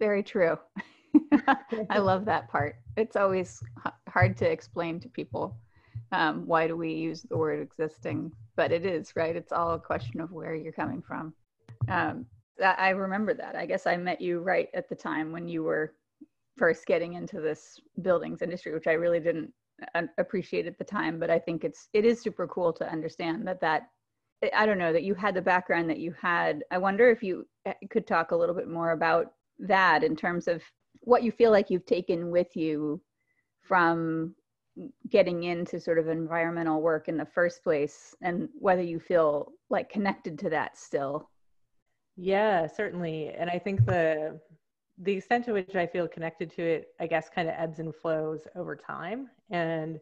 Very 0.00 0.22
true. 0.22 0.58
I 1.90 1.98
love 1.98 2.24
that 2.24 2.48
part. 2.48 2.76
It's 2.96 3.16
always 3.16 3.62
hard 4.08 4.36
to 4.38 4.50
explain 4.50 4.98
to 5.00 5.08
people 5.10 5.56
um, 6.10 6.46
why 6.46 6.66
do 6.66 6.76
we 6.76 6.92
use 6.92 7.22
the 7.22 7.36
word 7.36 7.60
existing, 7.60 8.32
but 8.56 8.72
it 8.72 8.86
is 8.86 9.14
right. 9.14 9.36
It's 9.36 9.52
all 9.52 9.72
a 9.72 9.78
question 9.78 10.20
of 10.22 10.32
where 10.32 10.54
you're 10.54 10.72
coming 10.72 11.02
from. 11.02 11.34
Um, 11.88 12.26
I 12.62 12.90
remember 12.90 13.34
that. 13.34 13.56
I 13.56 13.66
guess 13.66 13.86
I 13.86 13.96
met 13.96 14.20
you 14.20 14.40
right 14.40 14.68
at 14.72 14.88
the 14.88 14.94
time 14.94 15.32
when 15.32 15.48
you 15.48 15.62
were 15.62 15.94
first 16.56 16.86
getting 16.86 17.14
into 17.14 17.40
this 17.40 17.80
buildings 18.00 18.40
industry, 18.40 18.72
which 18.72 18.86
I 18.86 18.92
really 18.92 19.20
didn't 19.20 19.52
appreciate 20.18 20.66
at 20.66 20.78
the 20.78 20.84
time. 20.84 21.18
But 21.18 21.30
I 21.30 21.38
think 21.38 21.64
it's 21.64 21.88
it 21.92 22.04
is 22.04 22.20
super 22.20 22.46
cool 22.46 22.72
to 22.74 22.90
understand 22.90 23.46
that 23.46 23.60
that 23.60 23.88
I 24.54 24.66
don't 24.66 24.78
know 24.78 24.92
that 24.92 25.04
you 25.04 25.14
had 25.14 25.34
the 25.34 25.42
background 25.42 25.88
that 25.90 26.00
you 26.00 26.14
had. 26.20 26.64
I 26.70 26.78
wonder 26.78 27.08
if 27.10 27.22
you 27.22 27.46
uh, 27.66 27.74
could 27.90 28.06
talk 28.06 28.32
a 28.32 28.36
little 28.36 28.54
bit 28.54 28.68
more 28.68 28.90
about 28.90 29.32
that 29.58 30.02
in 30.02 30.16
terms 30.16 30.48
of 30.48 30.62
what 31.00 31.22
you 31.22 31.30
feel 31.30 31.50
like 31.50 31.70
you've 31.70 31.86
taken 31.86 32.30
with 32.30 32.56
you 32.56 33.00
from 33.62 34.34
getting 35.10 35.44
into 35.44 35.78
sort 35.78 35.98
of 35.98 36.08
environmental 36.08 36.80
work 36.80 37.08
in 37.08 37.16
the 37.16 37.26
first 37.26 37.62
place 37.62 38.14
and 38.22 38.48
whether 38.54 38.82
you 38.82 38.98
feel 38.98 39.52
like 39.68 39.90
connected 39.90 40.38
to 40.38 40.48
that 40.48 40.78
still 40.78 41.28
yeah 42.16 42.66
certainly 42.66 43.28
and 43.36 43.50
i 43.50 43.58
think 43.58 43.84
the 43.84 44.40
the 45.02 45.12
extent 45.12 45.44
to 45.44 45.52
which 45.52 45.74
i 45.74 45.86
feel 45.86 46.08
connected 46.08 46.50
to 46.50 46.62
it 46.62 46.94
i 47.00 47.06
guess 47.06 47.28
kind 47.28 47.48
of 47.48 47.54
ebbs 47.58 47.78
and 47.78 47.94
flows 47.94 48.40
over 48.56 48.74
time. 48.76 49.28
And 49.50 50.00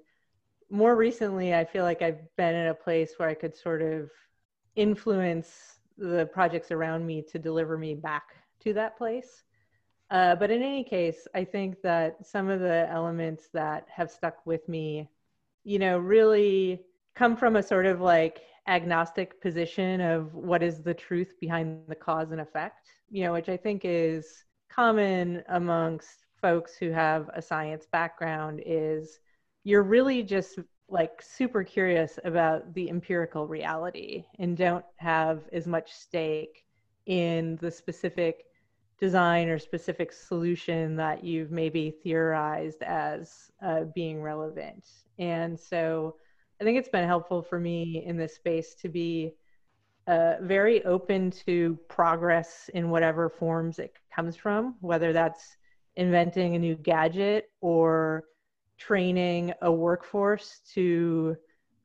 more 0.70 0.94
recently 0.94 1.54
i 1.54 1.64
feel 1.64 1.84
like 1.84 2.02
i've 2.02 2.20
been 2.36 2.54
in 2.54 2.68
a 2.68 2.74
place 2.74 3.14
where 3.16 3.28
i 3.28 3.34
could 3.34 3.56
sort 3.56 3.82
of 3.82 4.10
influence 4.76 5.80
the 5.98 6.26
projects 6.32 6.70
around 6.70 7.06
me 7.06 7.22
to 7.22 7.38
deliver 7.38 7.76
me 7.76 7.94
back 7.94 8.34
to 8.60 8.72
that 8.72 8.96
place. 8.96 9.44
Uh, 10.10 10.34
but 10.34 10.50
in 10.50 10.62
any 10.62 10.82
case, 10.82 11.28
I 11.34 11.44
think 11.44 11.82
that 11.82 12.26
some 12.26 12.48
of 12.48 12.60
the 12.60 12.88
elements 12.90 13.48
that 13.52 13.86
have 13.94 14.10
stuck 14.10 14.44
with 14.44 14.68
me, 14.68 15.08
you 15.62 15.78
know, 15.78 15.98
really 15.98 16.80
come 17.14 17.36
from 17.36 17.56
a 17.56 17.62
sort 17.62 17.86
of 17.86 18.00
like 18.00 18.40
agnostic 18.66 19.40
position 19.40 20.00
of 20.00 20.34
what 20.34 20.62
is 20.62 20.82
the 20.82 20.94
truth 20.94 21.34
behind 21.40 21.82
the 21.86 21.94
cause 21.94 22.32
and 22.32 22.40
effect, 22.40 22.88
you 23.08 23.22
know, 23.22 23.32
which 23.32 23.48
I 23.48 23.56
think 23.56 23.82
is 23.84 24.44
common 24.74 25.42
amongst 25.48 26.26
folks 26.40 26.76
who 26.76 26.90
have 26.90 27.28
a 27.34 27.42
science 27.42 27.86
background 27.90 28.62
is 28.64 29.18
you're 29.64 29.82
really 29.82 30.22
just 30.22 30.58
like 30.88 31.22
super 31.22 31.62
curious 31.62 32.18
about 32.24 32.72
the 32.74 32.88
empirical 32.88 33.46
reality 33.46 34.24
and 34.38 34.56
don't 34.56 34.84
have 34.96 35.42
as 35.52 35.66
much 35.66 35.92
stake 35.92 36.64
in 37.06 37.56
the 37.60 37.70
specific 37.70 38.44
design 38.98 39.48
or 39.48 39.58
specific 39.58 40.12
solution 40.12 40.96
that 40.96 41.24
you've 41.24 41.50
maybe 41.50 41.90
theorized 42.02 42.82
as 42.82 43.50
uh, 43.64 43.84
being 43.94 44.20
relevant. 44.20 44.86
And 45.18 45.58
so 45.58 46.16
I 46.60 46.64
think 46.64 46.78
it's 46.78 46.88
been 46.88 47.06
helpful 47.06 47.42
for 47.42 47.58
me 47.58 48.04
in 48.04 48.16
this 48.16 48.34
space 48.34 48.74
to 48.82 48.88
be 48.88 49.34
uh, 50.10 50.34
very 50.42 50.84
open 50.84 51.30
to 51.30 51.78
progress 51.88 52.68
in 52.74 52.90
whatever 52.90 53.28
forms 53.28 53.78
it 53.78 53.94
comes 54.12 54.34
from, 54.34 54.74
whether 54.80 55.12
that's 55.12 55.56
inventing 55.94 56.56
a 56.56 56.58
new 56.58 56.74
gadget 56.74 57.50
or 57.60 58.24
training 58.76 59.52
a 59.62 59.70
workforce 59.70 60.62
to 60.74 61.36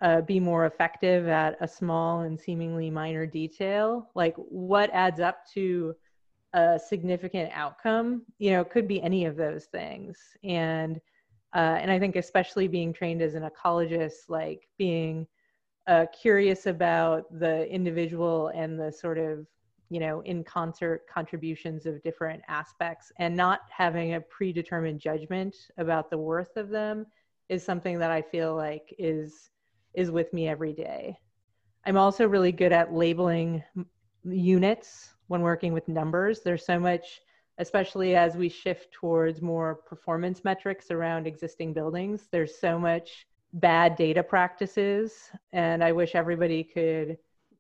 uh, 0.01 0.21
be 0.21 0.39
more 0.39 0.65
effective 0.65 1.27
at 1.27 1.55
a 1.61 1.67
small 1.67 2.21
and 2.21 2.39
seemingly 2.39 2.89
minor 2.89 3.27
detail. 3.27 4.09
Like, 4.15 4.35
what 4.37 4.89
adds 4.91 5.19
up 5.19 5.45
to 5.53 5.95
a 6.53 6.79
significant 6.79 7.51
outcome 7.53 8.23
you 8.39 8.49
know 8.49 8.63
could 8.63 8.87
be 8.87 9.01
any 9.01 9.25
of 9.25 9.35
those 9.35 9.65
things 9.65 10.17
and 10.45 11.01
uh, 11.53 11.77
and 11.81 11.91
i 11.91 11.99
think 11.99 12.15
especially 12.15 12.65
being 12.65 12.93
trained 12.93 13.21
as 13.21 13.35
an 13.35 13.43
ecologist 13.43 14.29
like 14.29 14.61
being 14.77 15.27
uh, 15.87 16.05
curious 16.19 16.65
about 16.65 17.25
the 17.39 17.67
individual 17.69 18.47
and 18.55 18.79
the 18.79 18.91
sort 18.91 19.17
of 19.17 19.45
you 19.89 19.99
know 19.99 20.21
in 20.21 20.43
concert 20.43 21.03
contributions 21.07 21.85
of 21.85 22.01
different 22.01 22.41
aspects 22.47 23.11
and 23.19 23.35
not 23.35 23.61
having 23.69 24.15
a 24.15 24.21
predetermined 24.21 24.99
judgment 24.99 25.55
about 25.77 26.09
the 26.09 26.17
worth 26.17 26.57
of 26.57 26.69
them 26.69 27.05
is 27.49 27.63
something 27.63 27.99
that 27.99 28.09
i 28.09 28.19
feel 28.19 28.55
like 28.55 28.95
is 28.97 29.51
is 29.93 30.09
with 30.09 30.33
me 30.33 30.47
every 30.47 30.73
day 30.73 31.15
i'm 31.85 31.97
also 31.97 32.27
really 32.27 32.51
good 32.51 32.71
at 32.71 32.91
labeling 32.91 33.61
units 34.25 35.15
when 35.27 35.41
working 35.41 35.73
with 35.73 35.87
numbers. 35.87 36.41
There's 36.41 36.65
so 36.65 36.79
much, 36.79 37.21
especially 37.57 38.15
as 38.15 38.35
we 38.35 38.49
shift 38.49 38.91
towards 38.91 39.41
more 39.41 39.75
performance 39.75 40.43
metrics 40.43 40.91
around 40.91 41.27
existing 41.27 41.73
buildings, 41.73 42.27
there's 42.31 42.59
so 42.59 42.77
much 42.77 43.27
bad 43.55 43.95
data 43.95 44.21
practices. 44.21 45.31
And 45.53 45.83
I 45.83 45.91
wish 45.91 46.13
everybody 46.13 46.63
could 46.63 47.17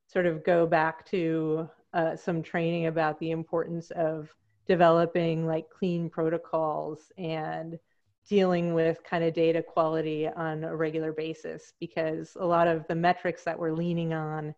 sort 0.07 0.25
of 0.25 0.43
go 0.43 0.65
back 0.67 1.05
to 1.07 1.69
uh, 1.93 2.15
some 2.15 2.43
training 2.43 2.87
about 2.87 3.19
the 3.19 3.31
importance 3.31 3.91
of 3.91 4.29
developing 4.67 5.45
like 5.45 5.69
clean 5.69 6.09
protocols 6.09 7.11
and 7.17 7.79
dealing 8.27 8.73
with 8.73 9.03
kind 9.03 9.23
of 9.23 9.33
data 9.33 9.61
quality 9.61 10.27
on 10.27 10.63
a 10.63 10.75
regular 10.75 11.13
basis 11.13 11.73
because 11.79 12.35
a 12.39 12.45
lot 12.45 12.67
of 12.67 12.85
the 12.87 12.95
metrics 12.95 13.43
that 13.43 13.57
we're 13.57 13.71
leaning 13.71 14.13
on 14.13 14.53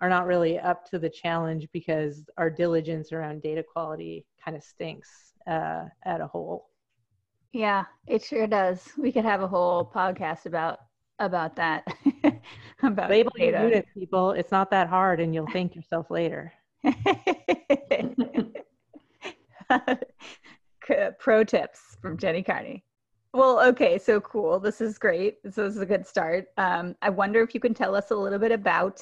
are 0.00 0.08
not 0.08 0.26
really 0.26 0.58
up 0.58 0.84
to 0.90 0.98
the 0.98 1.08
challenge 1.08 1.68
because 1.72 2.24
our 2.36 2.50
diligence 2.50 3.12
around 3.12 3.40
data 3.40 3.62
quality 3.62 4.26
kind 4.44 4.56
of 4.56 4.62
stinks 4.62 5.32
uh, 5.46 5.84
at 6.04 6.20
a 6.20 6.26
whole. 6.26 6.68
Yeah, 7.54 7.84
it 8.08 8.22
sure 8.24 8.48
does. 8.48 8.90
We 8.98 9.12
could 9.12 9.24
have 9.24 9.40
a 9.40 9.46
whole 9.46 9.88
podcast 9.94 10.46
about 10.46 10.80
about 11.20 11.54
that. 11.54 11.86
about 12.82 13.08
label 13.08 13.30
data. 13.38 13.62
unit 13.62 13.86
people. 13.94 14.32
It's 14.32 14.50
not 14.50 14.72
that 14.72 14.88
hard, 14.88 15.20
and 15.20 15.32
you'll 15.32 15.46
thank 15.46 15.76
yourself 15.76 16.10
later. 16.10 16.52
Pro 21.20 21.44
tips 21.44 21.96
from 22.02 22.18
Jenny 22.18 22.42
Carney. 22.42 22.82
Well, 23.32 23.64
okay, 23.68 23.98
so 23.98 24.20
cool. 24.20 24.58
This 24.58 24.80
is 24.80 24.98
great. 24.98 25.40
This 25.44 25.56
is 25.56 25.78
a 25.78 25.86
good 25.86 26.04
start. 26.04 26.46
Um, 26.56 26.96
I 27.02 27.10
wonder 27.10 27.40
if 27.40 27.54
you 27.54 27.60
can 27.60 27.72
tell 27.72 27.94
us 27.94 28.10
a 28.10 28.16
little 28.16 28.40
bit 28.40 28.50
about 28.50 29.00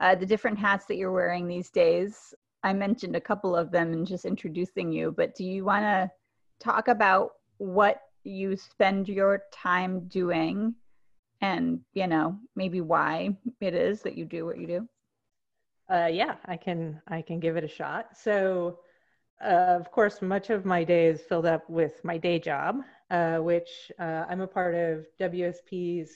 uh, 0.00 0.14
the 0.14 0.24
different 0.24 0.56
hats 0.56 0.86
that 0.86 0.98
you're 0.98 1.10
wearing 1.10 1.48
these 1.48 1.68
days. 1.70 2.32
I 2.62 2.74
mentioned 2.74 3.16
a 3.16 3.20
couple 3.20 3.56
of 3.56 3.72
them 3.72 3.92
and 3.92 4.06
just 4.06 4.24
introducing 4.24 4.92
you, 4.92 5.12
but 5.16 5.34
do 5.34 5.44
you 5.44 5.64
want 5.64 5.82
to 5.82 6.08
talk 6.60 6.86
about 6.86 7.32
what 7.58 8.02
you 8.24 8.56
spend 8.56 9.08
your 9.08 9.42
time 9.52 10.08
doing 10.08 10.74
and, 11.40 11.80
you 11.94 12.06
know, 12.06 12.38
maybe 12.56 12.80
why 12.80 13.36
it 13.60 13.74
is 13.74 14.02
that 14.02 14.16
you 14.16 14.24
do 14.24 14.44
what 14.44 14.58
you 14.58 14.66
do? 14.66 14.88
Uh, 15.90 16.06
yeah, 16.06 16.34
I 16.44 16.56
can 16.56 17.00
I 17.08 17.22
can 17.22 17.40
give 17.40 17.56
it 17.56 17.64
a 17.64 17.68
shot. 17.68 18.16
So, 18.16 18.80
uh, 19.42 19.78
of 19.80 19.90
course, 19.90 20.20
much 20.20 20.50
of 20.50 20.66
my 20.66 20.84
day 20.84 21.06
is 21.06 21.22
filled 21.22 21.46
up 21.46 21.68
with 21.70 22.04
my 22.04 22.18
day 22.18 22.38
job, 22.38 22.82
uh, 23.10 23.38
which 23.38 23.90
uh, 23.98 24.24
I'm 24.28 24.42
a 24.42 24.46
part 24.46 24.74
of 24.74 25.06
WSP's 25.18 26.10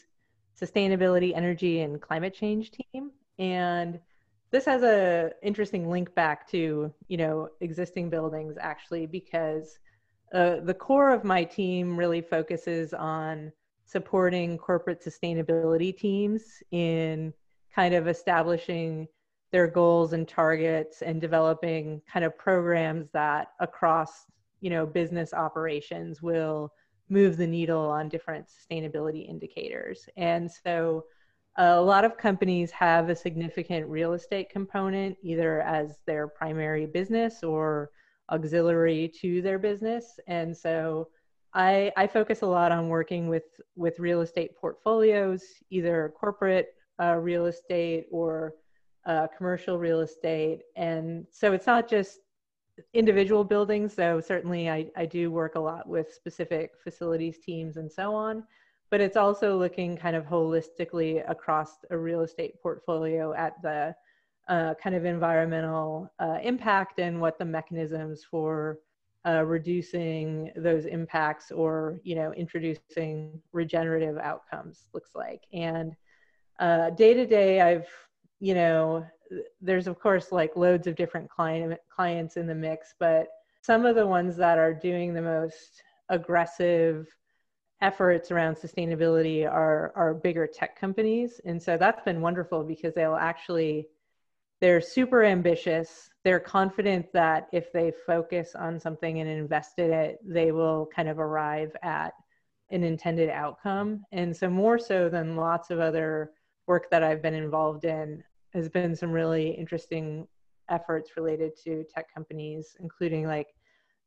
Sustainability, 0.61 1.35
Energy, 1.35 1.81
and 1.81 2.03
Climate 2.03 2.35
Change 2.35 2.73
team 2.73 3.13
and 3.39 3.99
this 4.51 4.65
has 4.67 4.83
a 4.83 5.33
interesting 5.43 5.91
link 5.91 6.15
back 6.15 6.49
to 6.51 6.93
you 7.09 7.17
know 7.17 7.49
existing 7.61 8.11
buildings 8.11 8.57
actually 8.61 9.07
because 9.07 9.79
uh, 10.33 10.61
the 10.61 10.75
core 10.75 11.11
of 11.11 11.25
my 11.25 11.45
team 11.45 11.97
really 11.97 12.21
focuses 12.21 12.95
on 12.95 13.53
supporting 13.85 14.57
corporate 14.57 15.05
sustainability 15.05 15.97
teams 15.97 16.62
in 16.71 17.33
kind 17.75 17.95
of 17.95 18.09
establishing 18.09 19.07
their 19.51 19.67
goals 19.67 20.15
and 20.15 20.27
targets 20.27 21.03
and 21.03 21.21
developing 21.21 22.01
kind 22.11 22.25
of 22.25 22.37
programs 22.39 23.11
that 23.12 23.49
across 23.61 24.25
you 24.61 24.71
know 24.71 24.87
business 24.87 25.35
operations 25.35 26.23
will 26.23 26.73
move 27.11 27.37
the 27.37 27.47
needle 27.47 27.91
on 27.91 28.09
different 28.09 28.47
sustainability 28.49 29.29
indicators. 29.29 30.09
And 30.17 30.51
so 30.51 31.05
a 31.59 31.79
lot 31.79 32.07
of 32.07 32.17
companies 32.17 32.71
have 32.71 33.11
a 33.11 33.17
significant 33.17 33.87
real 33.87 34.15
estate 34.15 34.49
component, 34.49 35.19
either 35.23 35.61
as 35.61 35.99
their 36.07 36.27
primary 36.27 36.87
business 36.87 37.43
or 37.43 37.91
auxiliary 38.31 39.12
to 39.21 39.43
their 39.43 39.59
business. 39.59 40.19
And 40.26 40.57
so 40.57 41.09
I, 41.55 41.93
I 41.97 42.07
focus 42.07 42.43
a 42.43 42.47
lot 42.47 42.73
on 42.73 42.88
working 42.88 43.29
with, 43.29 43.45
with 43.76 43.99
real 43.99 44.23
estate 44.23 44.57
portfolios, 44.57 45.43
either 45.71 46.12
corporate 46.19 46.75
uh, 47.00 47.17
real 47.17 47.47
estate 47.47 48.07
or 48.11 48.55
uh, 49.07 49.26
commercial 49.37 49.79
real 49.79 50.00
estate. 50.00 50.61
And 50.76 51.26
so 51.31 51.52
it's 51.52 51.67
not 51.67 51.88
just 51.88 52.21
individual 52.95 53.45
buildings, 53.45 53.95
though 53.95 54.21
certainly 54.21 54.71
I, 54.71 54.91
I 54.97 55.05
do 55.05 55.31
work 55.31 55.57
a 55.57 55.61
lot 55.61 55.88
with 55.88 56.12
specific 56.12 56.71
facilities 56.83 57.38
teams 57.38 57.76
and 57.76 57.91
so 57.91 58.14
on. 58.14 58.45
But 58.91 59.00
it's 59.00 59.17
also 59.17 59.59
looking 59.59 59.97
kind 59.97 60.17
of 60.17 60.25
holistically 60.25 61.29
across 61.29 61.76
a 61.91 61.97
real 61.97 62.23
estate 62.23 62.62
portfolio 62.62 63.33
at 63.35 63.61
the 63.62 63.95
kind 64.83 64.95
of 64.95 65.05
environmental 65.05 66.13
uh, 66.19 66.39
impact 66.43 66.99
and 66.99 67.21
what 67.21 67.39
the 67.39 67.45
mechanisms 67.45 68.25
for 68.29 68.79
uh, 69.27 69.45
reducing 69.45 70.51
those 70.57 70.87
impacts 70.87 71.51
or 71.53 72.01
you 72.03 72.15
know 72.15 72.33
introducing 72.35 73.41
regenerative 73.53 74.19
outcomes 74.19 74.89
looks 74.93 75.11
like. 75.15 75.43
And 75.53 75.93
uh, 76.59 76.91
day 76.91 77.15
to 77.15 77.27
day 77.27 77.61
i've 77.61 77.89
you 78.41 78.55
know 78.55 79.05
there's 79.61 79.87
of 79.87 79.99
course 79.99 80.31
like 80.31 80.57
loads 80.57 80.87
of 80.87 80.95
different 80.95 81.29
client 81.31 81.79
clients 81.89 82.37
in 82.37 82.47
the 82.47 82.55
mix 82.55 82.95
but 83.01 83.29
some 83.63 83.87
of 83.87 83.95
the 83.95 84.07
ones 84.07 84.37
that 84.37 84.59
are 84.59 84.75
doing 84.75 85.15
the 85.15 85.23
most 85.23 85.83
aggressive 86.09 87.07
efforts 87.83 88.31
around 88.31 88.55
sustainability 88.55 89.45
are 89.45 89.93
are 89.97 90.15
bigger 90.15 90.47
tech 90.47 90.79
companies. 90.79 91.41
And 91.45 91.61
so 91.61 91.77
that's 91.77 92.03
been 92.03 92.21
wonderful 92.21 92.63
because 92.63 92.95
they'll 92.95 93.17
actually 93.17 93.89
they're 94.62 94.81
super 94.81 95.25
ambitious. 95.25 96.09
They're 96.25 96.40
confident 96.40 97.12
that 97.12 97.49
if 97.52 97.73
they 97.73 97.92
focus 98.07 98.54
on 98.54 98.81
something 98.81 99.19
and 99.19 99.28
invest 99.28 99.78
in 99.78 99.92
it 99.92 100.21
they 100.25 100.52
will 100.52 100.88
kind 100.95 101.09
of 101.09 101.19
arrive 101.19 101.76
at 101.83 102.14
an 102.71 102.85
intended 102.85 103.28
outcome. 103.28 104.04
And 104.12 104.35
so 104.35 104.49
more 104.49 104.78
so 104.78 105.11
than 105.11 105.37
lots 105.37 105.71
of 105.71 105.81
other 105.81 106.31
work 106.66 106.88
that 106.90 107.02
i've 107.02 107.23
been 107.23 107.35
involved 107.35 107.85
in 107.85 108.23
has 108.54 108.69
been 108.69 108.95
some 108.95 109.11
really 109.11 109.50
interesting 109.50 110.26
efforts 110.71 111.16
related 111.16 111.52
to 111.64 111.85
tech 111.92 112.12
companies 112.12 112.76
including 112.81 113.26
like 113.26 113.49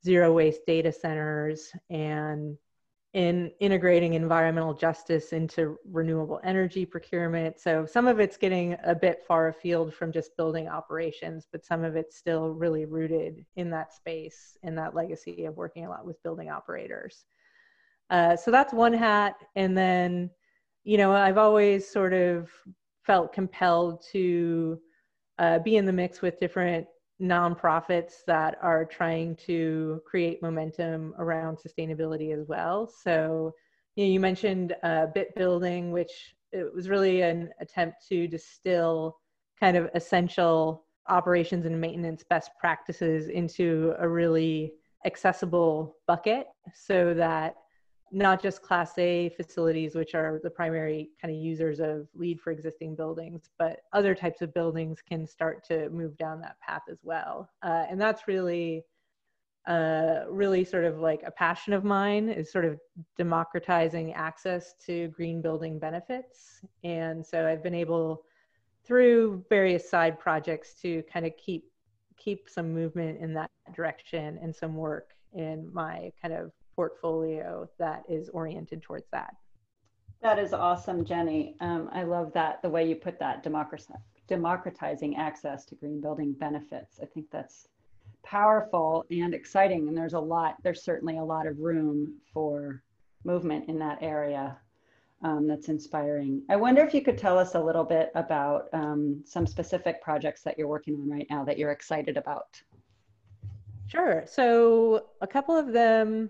zero 0.03 0.31
waste 0.31 0.62
data 0.65 0.91
centers 0.91 1.71
and 1.89 2.57
in 3.15 3.50
integrating 3.62 4.13
environmental 4.13 4.74
justice 4.74 5.31
into 5.31 5.77
renewable 5.89 6.41
energy 6.43 6.86
procurement. 6.86 7.57
So 7.57 7.86
some 7.86 8.07
of 8.07 8.19
it's 8.19 8.36
getting 8.36 8.75
a 8.84 8.93
bit 8.93 9.24
far 9.25 9.48
afield 9.48 9.93
from 9.93 10.12
just 10.12 10.36
building 10.36 10.67
operations, 10.67 11.48
but 11.50 11.63
some 11.63 11.86
of 11.86 11.95
it's 11.95 12.17
still 12.17 12.50
really 12.50 12.84
rooted 12.84 13.45
in 13.55 13.69
that 13.69 13.93
space, 13.93 14.57
in 14.63 14.75
that 14.75 14.93
legacy 14.93 15.45
of 15.45 15.55
working 15.55 15.86
a 15.86 15.89
lot 15.89 16.05
with 16.05 16.22
building 16.24 16.50
operators. 16.50 17.24
Uh, 18.10 18.36
so 18.36 18.51
that's 18.51 18.74
one 18.74 18.93
hat. 18.93 19.36
And 19.55 19.77
then, 19.77 20.29
you 20.84 20.98
know, 20.98 21.13
I've 21.13 21.38
always 21.38 21.88
sort 21.88 22.12
of 22.12 22.51
felt 23.05 23.31
compelled 23.31 24.03
to 24.12 24.77
uh, 25.39 25.60
be 25.60 25.77
in 25.77 25.86
the 25.86 25.93
mix 25.93 26.22
with 26.22 26.38
different 26.38 26.86
nonprofits 27.22 28.25
that 28.27 28.57
are 28.62 28.86
trying 28.86 29.36
to 29.38 30.01
create 30.05 30.41
momentum 30.41 31.13
around 31.17 31.57
sustainability 31.57 32.38
as 32.38 32.48
well. 32.48 32.88
So, 32.88 33.53
you, 33.95 34.05
know, 34.05 34.12
you 34.12 34.19
mentioned 34.19 34.75
uh, 34.84 35.07
Bit 35.13 35.34
Building, 35.36 35.91
which 35.91 36.36
it 36.51 36.74
was 36.74 36.89
really 36.89 37.22
an 37.22 37.50
attempt 37.60 38.07
to 38.10 38.27
distill 38.27 39.17
kind 39.60 39.77
of 39.77 39.89
essential 39.93 40.86
operations 41.07 41.65
and 41.65 41.79
maintenance 41.79 42.24
best 42.29 42.51
practices 42.60 43.29
into 43.29 43.93
a 44.00 44.07
really 44.07 44.74
accessible 45.05 45.98
bucket 46.07 46.48
so 46.74 47.13
that 47.13 47.55
not 48.15 48.41
just 48.41 48.62
class 48.62 48.98
A 48.98 49.27
facilities, 49.36 49.93
which 49.93 50.15
are 50.15 50.39
the 50.41 50.50
primary 50.50 51.10
kind 51.22 51.36
of 51.36 51.39
users 51.39 51.81
of 51.81 52.07
LEED 52.15 52.39
for 52.39 52.51
existing 52.51 52.95
buildings, 52.95 53.50
but 53.60 53.81
other 53.91 54.15
types 54.15 54.41
of 54.41 54.53
buildings 54.53 55.01
can 55.01 55.27
start 55.27 55.65
to 55.65 55.89
move 55.89 56.17
down 56.17 56.39
that 56.39 56.57
path 56.62 56.84
as 56.89 57.00
well. 57.03 57.50
Uh, 57.62 57.84
and 57.89 58.00
that's 58.00 58.25
really, 58.25 58.86
uh, 59.67 60.22
really 60.29 60.63
sort 60.63 60.86
of 60.86 61.00
like 61.00 61.24
a 61.25 61.31
passion 61.31 61.74
of 61.74 61.83
mine 61.83 62.29
is 62.29 62.50
sort 62.50 62.63
of 62.63 62.79
democratizing 63.18 64.13
access 64.13 64.75
to 64.85 65.09
green 65.09 65.42
building 65.42 65.77
benefits. 65.77 66.61
And 66.85 67.25
so 67.25 67.46
I've 67.46 67.63
been 67.63 67.75
able 67.75 68.24
through 68.85 69.44
various 69.50 69.90
side 69.90 70.18
projects 70.18 70.74
to 70.83 71.03
kind 71.11 71.25
of 71.25 71.33
keep 71.35 71.66
keep 72.16 72.48
some 72.50 72.74
movement 72.74 73.20
in 73.20 73.33
that 73.33 73.51
direction 73.75 74.40
and 74.42 74.55
some 74.55 74.74
work 74.74 75.16
in 75.33 75.70
my 75.74 76.13
kind 76.22 76.33
of 76.33 76.53
portfolio 76.75 77.70
that 77.79 78.03
is 78.09 78.29
oriented 78.29 78.81
towards 78.81 79.05
that. 79.11 79.35
That 80.22 80.40
is 80.40 80.53
awesome, 80.53 81.05
Jenny. 81.05 81.55
Um, 81.59 81.90
I 81.94 82.03
love 82.03 82.33
that 82.33 82.61
the 82.61 82.70
way 82.70 82.88
you 82.88 82.96
put 82.96 83.20
that 83.20 83.44
democratizing 84.27 85.16
access 85.18 85.66
to 85.66 85.75
green 85.75 86.01
building 86.01 86.33
benefits. 86.33 87.00
I 87.01 87.05
think 87.05 87.27
that's 87.31 87.68
powerful 88.24 89.05
and 89.11 89.33
exciting. 89.33 89.88
And 89.88 89.96
there's 89.96 90.14
a 90.14 90.20
lot, 90.20 90.55
there's 90.64 90.83
certainly 90.83 91.18
a 91.18 91.24
lot 91.24 91.46
of 91.48 91.59
room 91.59 92.16
for 92.33 92.81
movement 93.24 93.70
in 93.70 93.77
that 93.79 94.00
area 94.01 94.57
um, 95.22 95.48
that's 95.48 95.70
inspiring. 95.70 96.42
I 96.50 96.55
wonder 96.55 96.83
if 96.83 96.94
you 96.94 97.01
could 97.01 97.18
tell 97.18 97.38
us 97.38 97.55
a 97.55 97.59
little 97.59 97.83
bit 97.83 98.11
about 98.16 98.68
um, 98.74 99.24
some 99.25 99.48
specific 99.48 100.01
projects 100.01 100.42
that 100.44 100.57
you're 100.57 100.68
working 100.68 100.96
on 100.96 101.09
right 101.09 101.27
now 101.29 101.44
that 101.46 101.57
you're 101.57 101.72
excited 101.72 102.18
about. 102.18 102.61
Sure. 103.88 104.24
So 104.27 105.07
a 105.22 105.27
couple 105.27 105.55
of 105.55 105.72
them 105.72 106.29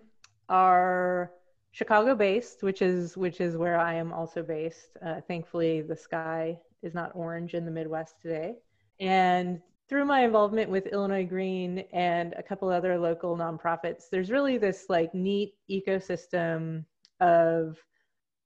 are 0.50 1.32
Chicago 1.72 2.16
based, 2.16 2.64
which 2.64 2.82
is 2.82 3.18
which 3.18 3.42
is 3.42 3.58
where 3.58 3.78
I 3.78 3.96
am 3.96 4.14
also 4.14 4.42
based. 4.44 4.98
Uh, 5.06 5.22
thankfully, 5.28 5.82
the 5.82 5.96
sky 5.96 6.58
is 6.82 6.94
not 6.94 7.12
orange 7.16 7.54
in 7.54 7.66
the 7.66 7.72
Midwest 7.72 8.22
today. 8.22 8.56
And 9.00 9.62
through 9.90 10.06
my 10.06 10.22
involvement 10.22 10.70
with 10.70 10.88
Illinois 10.88 11.26
Green 11.26 11.80
and 11.94 12.34
a 12.38 12.44
couple 12.44 12.70
other 12.70 12.98
local 12.98 13.38
nonprofits, 13.38 14.10
there's 14.10 14.32
really 14.32 14.58
this 14.58 14.86
like 14.90 15.14
neat 15.14 15.54
ecosystem 15.70 16.86
of 17.20 17.78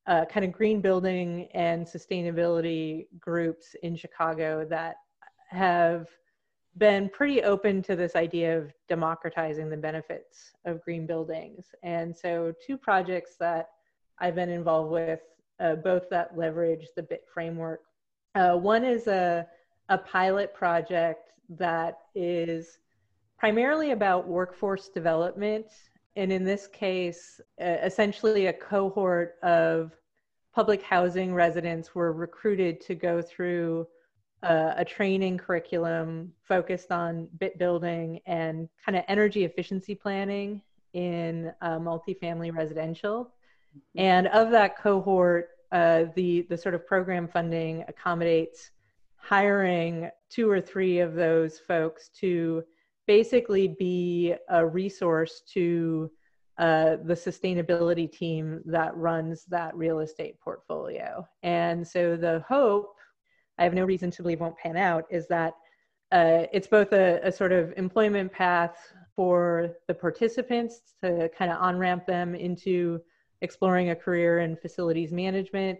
uh, 0.07 0.25
kind 0.25 0.45
of 0.45 0.51
green 0.51 0.81
building 0.81 1.47
and 1.53 1.85
sustainability 1.85 3.07
groups 3.19 3.75
in 3.83 3.95
Chicago 3.95 4.65
that 4.65 4.95
have 5.49 6.07
been 6.77 7.09
pretty 7.09 7.43
open 7.43 7.81
to 7.83 7.95
this 7.95 8.15
idea 8.15 8.57
of 8.57 8.71
democratizing 8.87 9.69
the 9.69 9.77
benefits 9.77 10.51
of 10.65 10.81
green 10.83 11.05
buildings. 11.05 11.65
And 11.83 12.15
so, 12.15 12.53
two 12.65 12.77
projects 12.77 13.35
that 13.39 13.69
I've 14.19 14.35
been 14.35 14.49
involved 14.49 14.91
with, 14.91 15.21
uh, 15.59 15.75
both 15.75 16.09
that 16.09 16.37
leverage 16.37 16.87
the 16.95 17.03
BIT 17.03 17.25
framework. 17.33 17.81
Uh, 18.35 18.55
one 18.55 18.83
is 18.83 19.07
a, 19.07 19.47
a 19.89 19.97
pilot 19.97 20.53
project 20.53 21.31
that 21.49 21.99
is 22.15 22.79
primarily 23.37 23.91
about 23.91 24.27
workforce 24.27 24.89
development. 24.89 25.65
And 26.15 26.31
in 26.31 26.43
this 26.43 26.67
case, 26.67 27.41
uh, 27.61 27.77
essentially 27.83 28.47
a 28.47 28.53
cohort 28.53 29.35
of 29.41 29.93
public 30.53 30.81
housing 30.83 31.33
residents 31.33 31.95
were 31.95 32.11
recruited 32.11 32.81
to 32.81 32.95
go 32.95 33.21
through 33.21 33.87
uh, 34.43 34.73
a 34.77 34.85
training 34.85 35.37
curriculum 35.37 36.31
focused 36.43 36.91
on 36.91 37.27
bit 37.39 37.57
building 37.57 38.19
and 38.25 38.69
kind 38.85 38.97
of 38.97 39.03
energy 39.07 39.43
efficiency 39.43 39.95
planning 39.95 40.61
in 40.93 41.51
uh, 41.61 41.77
multifamily 41.77 42.55
residential. 42.55 43.25
Mm-hmm. 43.25 43.99
And 43.99 44.27
of 44.27 44.51
that 44.51 44.77
cohort, 44.77 45.49
uh, 45.71 46.05
the 46.15 46.47
the 46.49 46.57
sort 46.57 46.73
of 46.73 46.87
program 46.87 47.27
funding 47.27 47.83
accommodates 47.87 48.71
hiring 49.17 50.09
two 50.29 50.49
or 50.49 50.61
three 50.61 50.99
of 50.99 51.13
those 51.13 51.59
folks 51.59 52.09
to 52.09 52.63
basically 53.05 53.67
be 53.67 54.33
a 54.49 54.65
resource 54.65 55.41
to 55.53 56.09
uh, 56.57 56.97
the 57.03 57.13
sustainability 57.13 58.11
team 58.11 58.61
that 58.65 58.95
runs 58.95 59.45
that 59.45 59.75
real 59.75 59.99
estate 59.99 60.39
portfolio. 60.39 61.25
And 61.43 61.87
so 61.87 62.15
the 62.15 62.43
hope 62.47 62.98
I 63.59 63.63
have 63.63 63.73
no 63.73 63.83
reason 63.83 64.09
to 64.11 64.21
believe 64.21 64.39
won't 64.39 64.57
pan 64.57 64.77
out 64.77 65.05
is 65.09 65.27
that 65.27 65.53
uh, 66.11 66.47
it's 66.51 66.67
both 66.67 66.93
a, 66.93 67.19
a, 67.23 67.31
sort 67.31 67.51
of 67.51 67.71
employment 67.77 68.31
path 68.31 68.77
for 69.15 69.75
the 69.87 69.93
participants 69.93 70.81
to 71.03 71.29
kind 71.37 71.51
of 71.51 71.61
on 71.61 71.77
ramp 71.77 72.07
them 72.07 72.33
into 72.33 72.99
exploring 73.41 73.91
a 73.91 73.95
career 73.95 74.39
in 74.39 74.55
facilities 74.55 75.11
management, 75.11 75.77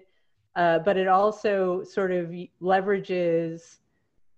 uh, 0.56 0.80
but 0.80 0.98
it 0.98 1.08
also 1.08 1.84
sort 1.84 2.12
of 2.12 2.32
leverages 2.62 3.78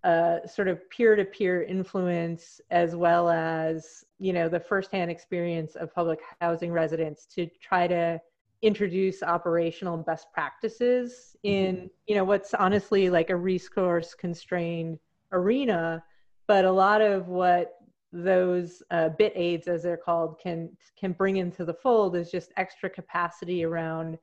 uh, 0.04 0.46
sort 0.48 0.68
of 0.68 0.90
peer-to-peer 0.90 1.64
influence 1.64 2.62
as 2.72 2.96
well 2.96 3.30
as 3.30 4.06
you 4.18 4.34
know 4.34 4.50
the 4.50 4.60
firsthand 4.60 5.12
experience 5.12 5.76
of 5.76 5.94
public 5.94 6.20
housing 6.40 6.72
residents 6.72 7.26
to 7.26 7.48
try 7.62 7.86
to 7.88 8.20
introduce 8.62 9.24
operational 9.24 9.98
best 9.98 10.28
practices 10.34 11.36
in 11.44 11.76
mm-hmm. 11.76 11.88
you 12.08 12.16
know 12.16 12.24
what's 12.24 12.54
honestly 12.54 13.10
like 13.10 13.30
a 13.30 13.36
resource 13.36 14.14
constrained 14.14 15.00
arena 15.32 16.04
but 16.48 16.66
a 16.66 16.72
lot 16.72 17.02
of 17.02 17.28
what 17.28 17.74
those 18.14 18.84
uh, 18.92 19.10
bit 19.18 19.32
aids 19.36 19.68
as 19.68 19.84
they're 19.84 19.98
called 19.98 20.38
can 20.40 20.70
can 21.00 21.14
bring 21.14 21.38
into 21.38 21.66
the 21.66 21.74
fold 21.74 22.16
is 22.16 22.30
just 22.30 22.52
extra 22.58 22.90
capacity 22.90 23.64
around 23.64 24.18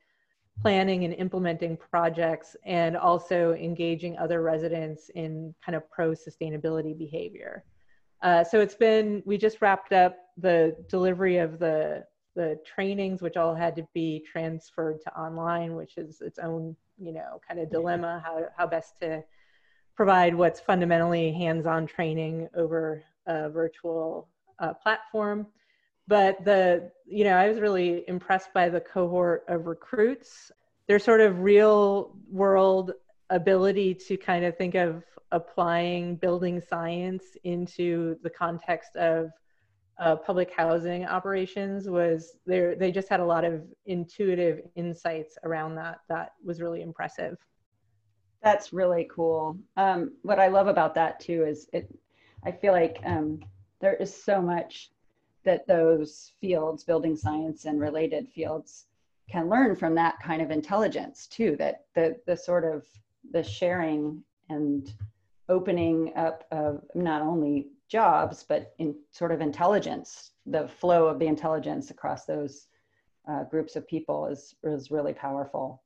planning 0.61 1.05
and 1.05 1.15
implementing 1.15 1.77
projects 1.77 2.57
and 2.65 2.97
also 2.97 3.53
engaging 3.55 4.19
other 4.19 4.43
residents 4.43 5.11
in 5.15 5.55
kind 5.65 5.77
of 5.77 5.89
pro 5.91 6.11
sustainability 6.11 6.97
behavior. 6.97 7.65
Uh, 8.23 8.43
so 8.43 8.61
it's 8.61 8.75
been, 8.75 9.23
we 9.25 9.39
just 9.39 9.63
wrapped 9.63 9.93
up 9.93 10.17
the 10.37 10.77
delivery 10.89 11.39
of 11.39 11.59
the, 11.59 12.05
the 12.39 12.57
trainings, 12.65 13.21
which 13.21 13.37
all 13.37 13.53
had 13.53 13.75
to 13.75 13.85
be 13.93 14.25
transferred 14.31 15.01
to 15.03 15.19
online, 15.19 15.75
which 15.75 15.99
is 15.99 16.21
its 16.21 16.39
own, 16.39 16.77
you 16.97 17.13
know, 17.13 17.41
kind 17.47 17.59
of 17.59 17.69
dilemma, 17.69 18.23
how, 18.25 18.45
how 18.57 18.65
best 18.65 19.01
to 19.01 19.25
provide 19.97 20.33
what's 20.33 20.61
fundamentally 20.61 21.33
hands-on 21.33 21.85
training 21.85 22.49
over 22.55 23.03
a 23.27 23.51
virtual 23.51 24.29
uh, 24.61 24.73
platform. 24.73 25.49
But 26.07 26.45
the 26.45 26.91
you 27.07 27.25
know 27.25 27.35
i 27.35 27.49
was 27.49 27.59
really 27.61 28.05
impressed 28.09 28.55
by 28.55 28.69
the 28.69 28.81
cohort 28.81 29.45
of 29.49 29.67
recruits. 29.67 30.53
Their 30.87 31.01
sort 31.01 31.21
of 31.21 31.41
real 31.41 32.17
world 32.31 32.93
ability 33.31 33.95
to 34.07 34.17
kind 34.17 34.45
of 34.45 34.57
think 34.57 34.77
of 34.77 35.03
applying 35.33 36.15
building 36.17 36.63
science 36.67 37.25
into 37.43 38.17
the 38.23 38.31
context 38.31 38.95
of 38.97 39.31
uh, 39.99 40.17
public 40.17 40.53
housing 40.57 41.05
operations 41.05 41.89
was 41.89 42.37
there 42.47 42.77
they 42.77 42.93
just 42.93 43.09
had 43.09 43.21
a 43.21 43.25
lot 43.25 43.45
of 43.45 43.63
intuitive 43.87 44.61
insights 44.77 45.37
around 45.45 45.75
that 45.75 45.99
that 46.09 46.33
was 46.45 46.61
really 46.61 46.83
impressive 46.83 47.37
that's 48.43 48.73
really 48.73 49.09
cool 49.13 49.59
um, 49.77 50.13
what 50.23 50.39
i 50.39 50.47
love 50.47 50.69
about 50.69 50.95
that 50.95 51.19
too 51.19 51.45
is 51.45 51.69
it 51.73 51.93
i 52.45 52.53
feel 52.53 52.73
like 52.73 53.01
um, 53.05 53.41
there 53.81 53.95
is 53.95 54.15
so 54.15 54.41
much 54.41 54.91
that 55.45 55.67
those 55.67 56.33
fields, 56.41 56.85
building 56.85 57.17
science 57.17 57.65
and 57.65 57.81
related 57.81 58.29
fields, 58.29 58.87
can 59.31 59.49
learn 59.49 59.77
from 59.77 59.95
that 59.95 60.19
kind 60.23 60.43
of 60.43 60.51
intelligence 60.51 61.27
too. 61.27 61.57
That 61.59 61.85
the 61.95 62.17
the 62.27 62.37
sort 62.37 62.65
of 62.65 62.87
the 63.31 63.43
sharing 63.43 64.23
and 64.49 64.93
opening 65.49 66.13
up 66.17 66.45
of 66.51 66.83
not 66.95 67.23
only 67.23 67.69
jobs 67.89 68.45
but 68.49 68.75
in 68.79 68.95
sort 69.11 69.33
of 69.33 69.41
intelligence, 69.41 70.33
the 70.47 70.69
flow 70.69 71.07
of 71.07 71.19
the 71.19 71.27
intelligence 71.27 71.91
across 71.91 72.25
those 72.25 72.67
uh, 73.29 73.45
groups 73.45 73.77
of 73.77 73.87
people 73.87 74.27
is 74.27 74.55
is 74.65 74.91
really 74.91 75.13
powerful. 75.13 75.83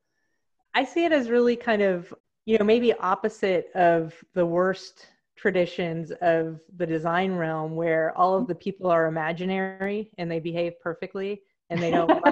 I 0.75 0.85
see 0.85 1.05
it 1.05 1.13
as 1.13 1.31
really 1.31 1.57
kind 1.57 1.83
of 1.83 2.13
you 2.45 2.59
know 2.59 2.65
maybe 2.65 2.93
opposite 2.95 3.71
of 3.75 4.15
the 4.35 4.47
worst 4.47 5.07
traditions 5.37 6.13
of 6.21 6.61
the 6.77 6.87
design 6.87 7.33
realm 7.33 7.75
where 7.75 8.17
all 8.17 8.37
of 8.37 8.47
the 8.47 8.55
people 8.55 8.89
are 8.91 9.07
imaginary 9.07 10.11
and 10.19 10.31
they 10.31 10.39
behave 10.39 10.79
perfectly 10.81 11.43
and 11.69 11.83
they 11.83 11.91
don't 11.91 12.23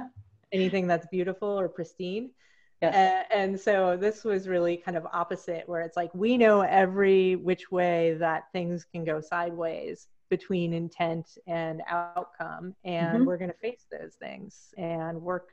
anything 0.52 0.86
that's 0.86 1.06
beautiful 1.08 1.48
or 1.48 1.68
pristine. 1.68 2.30
Uh, 2.82 3.24
and 3.30 3.60
so 3.60 3.96
this 3.96 4.24
was 4.24 4.48
really 4.48 4.76
kind 4.76 4.96
of 4.96 5.06
opposite 5.12 5.68
where 5.68 5.82
it's 5.82 5.98
like 5.98 6.10
we 6.14 6.38
know 6.38 6.62
every 6.62 7.36
which 7.36 7.70
way 7.70 8.14
that 8.14 8.44
things 8.52 8.86
can 8.90 9.04
go 9.04 9.20
sideways 9.20 10.08
between 10.30 10.72
intent 10.72 11.36
and 11.46 11.82
outcome 11.88 12.74
and 12.84 13.18
mm-hmm. 13.18 13.24
we're 13.26 13.36
going 13.36 13.50
to 13.50 13.56
face 13.58 13.84
those 13.90 14.14
things 14.14 14.72
and 14.78 15.20
work 15.20 15.50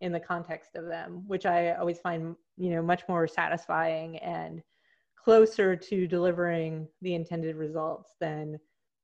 in 0.00 0.10
the 0.10 0.18
context 0.18 0.70
of 0.74 0.86
them 0.86 1.22
which 1.28 1.46
i 1.46 1.72
always 1.74 2.00
find 2.00 2.34
you 2.56 2.70
know 2.70 2.82
much 2.82 3.02
more 3.08 3.28
satisfying 3.28 4.18
and 4.18 4.60
closer 5.22 5.76
to 5.76 6.08
delivering 6.08 6.88
the 7.00 7.14
intended 7.14 7.54
results 7.54 8.14
than 8.20 8.58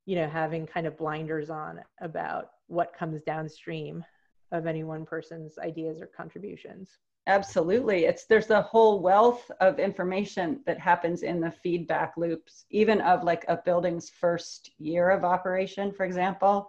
you 0.05 0.16
know 0.16 0.29
having 0.29 0.66
kind 0.66 0.87
of 0.87 0.98
blinders 0.98 1.48
on 1.48 1.81
about 2.01 2.51
what 2.66 2.92
comes 2.92 3.22
downstream 3.22 4.05
of 4.51 4.66
any 4.66 4.83
one 4.83 5.07
person's 5.07 5.59
ideas 5.59 6.01
or 6.01 6.07
contributions 6.07 6.98
absolutely. 7.27 8.05
It's 8.05 8.25
there's 8.25 8.51
a 8.51 8.63
whole 8.63 9.01
wealth 9.01 9.51
of 9.61 9.79
information 9.79 10.61
that 10.67 10.79
happens 10.79 11.23
in 11.23 11.41
the 11.41 11.51
feedback 11.51 12.15
loops 12.17 12.65
even 12.71 13.01
of 13.01 13.23
like 13.23 13.45
a 13.49 13.57
building's 13.57 14.11
first 14.11 14.71
year 14.79 15.11
of 15.11 15.25
operation 15.25 15.93
for 15.93 16.05
example 16.05 16.69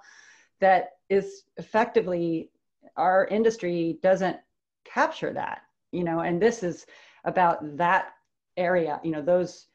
that 0.60 0.92
is 1.10 1.44
effectively 1.58 2.52
our 2.98 3.28
industry 3.28 4.00
doesn't 4.04 4.38
capture 4.86 5.34
that 5.34 5.62
you 5.92 6.04
know 6.04 6.20
and 6.20 6.42
this 6.42 6.63
is 6.63 6.86
about 7.26 7.78
that 7.78 8.13
area 8.58 9.00
you 9.04 9.12
know 9.12 9.22
those 9.22 9.68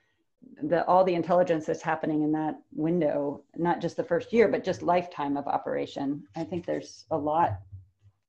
the 0.62 0.84
all 0.86 1.02
the 1.04 1.14
intelligence 1.14 1.66
that's 1.66 1.82
happening 1.82 2.22
in 2.22 2.32
that 2.32 2.60
window 2.72 3.42
not 3.56 3.80
just 3.80 3.96
the 3.96 4.04
first 4.04 4.32
year 4.32 4.48
but 4.48 4.64
just 4.64 4.82
lifetime 4.82 5.36
of 5.36 5.46
operation. 5.46 6.22
I 6.36 6.44
think 6.44 6.64
there's 6.64 7.04
a 7.10 7.16
lot 7.16 7.58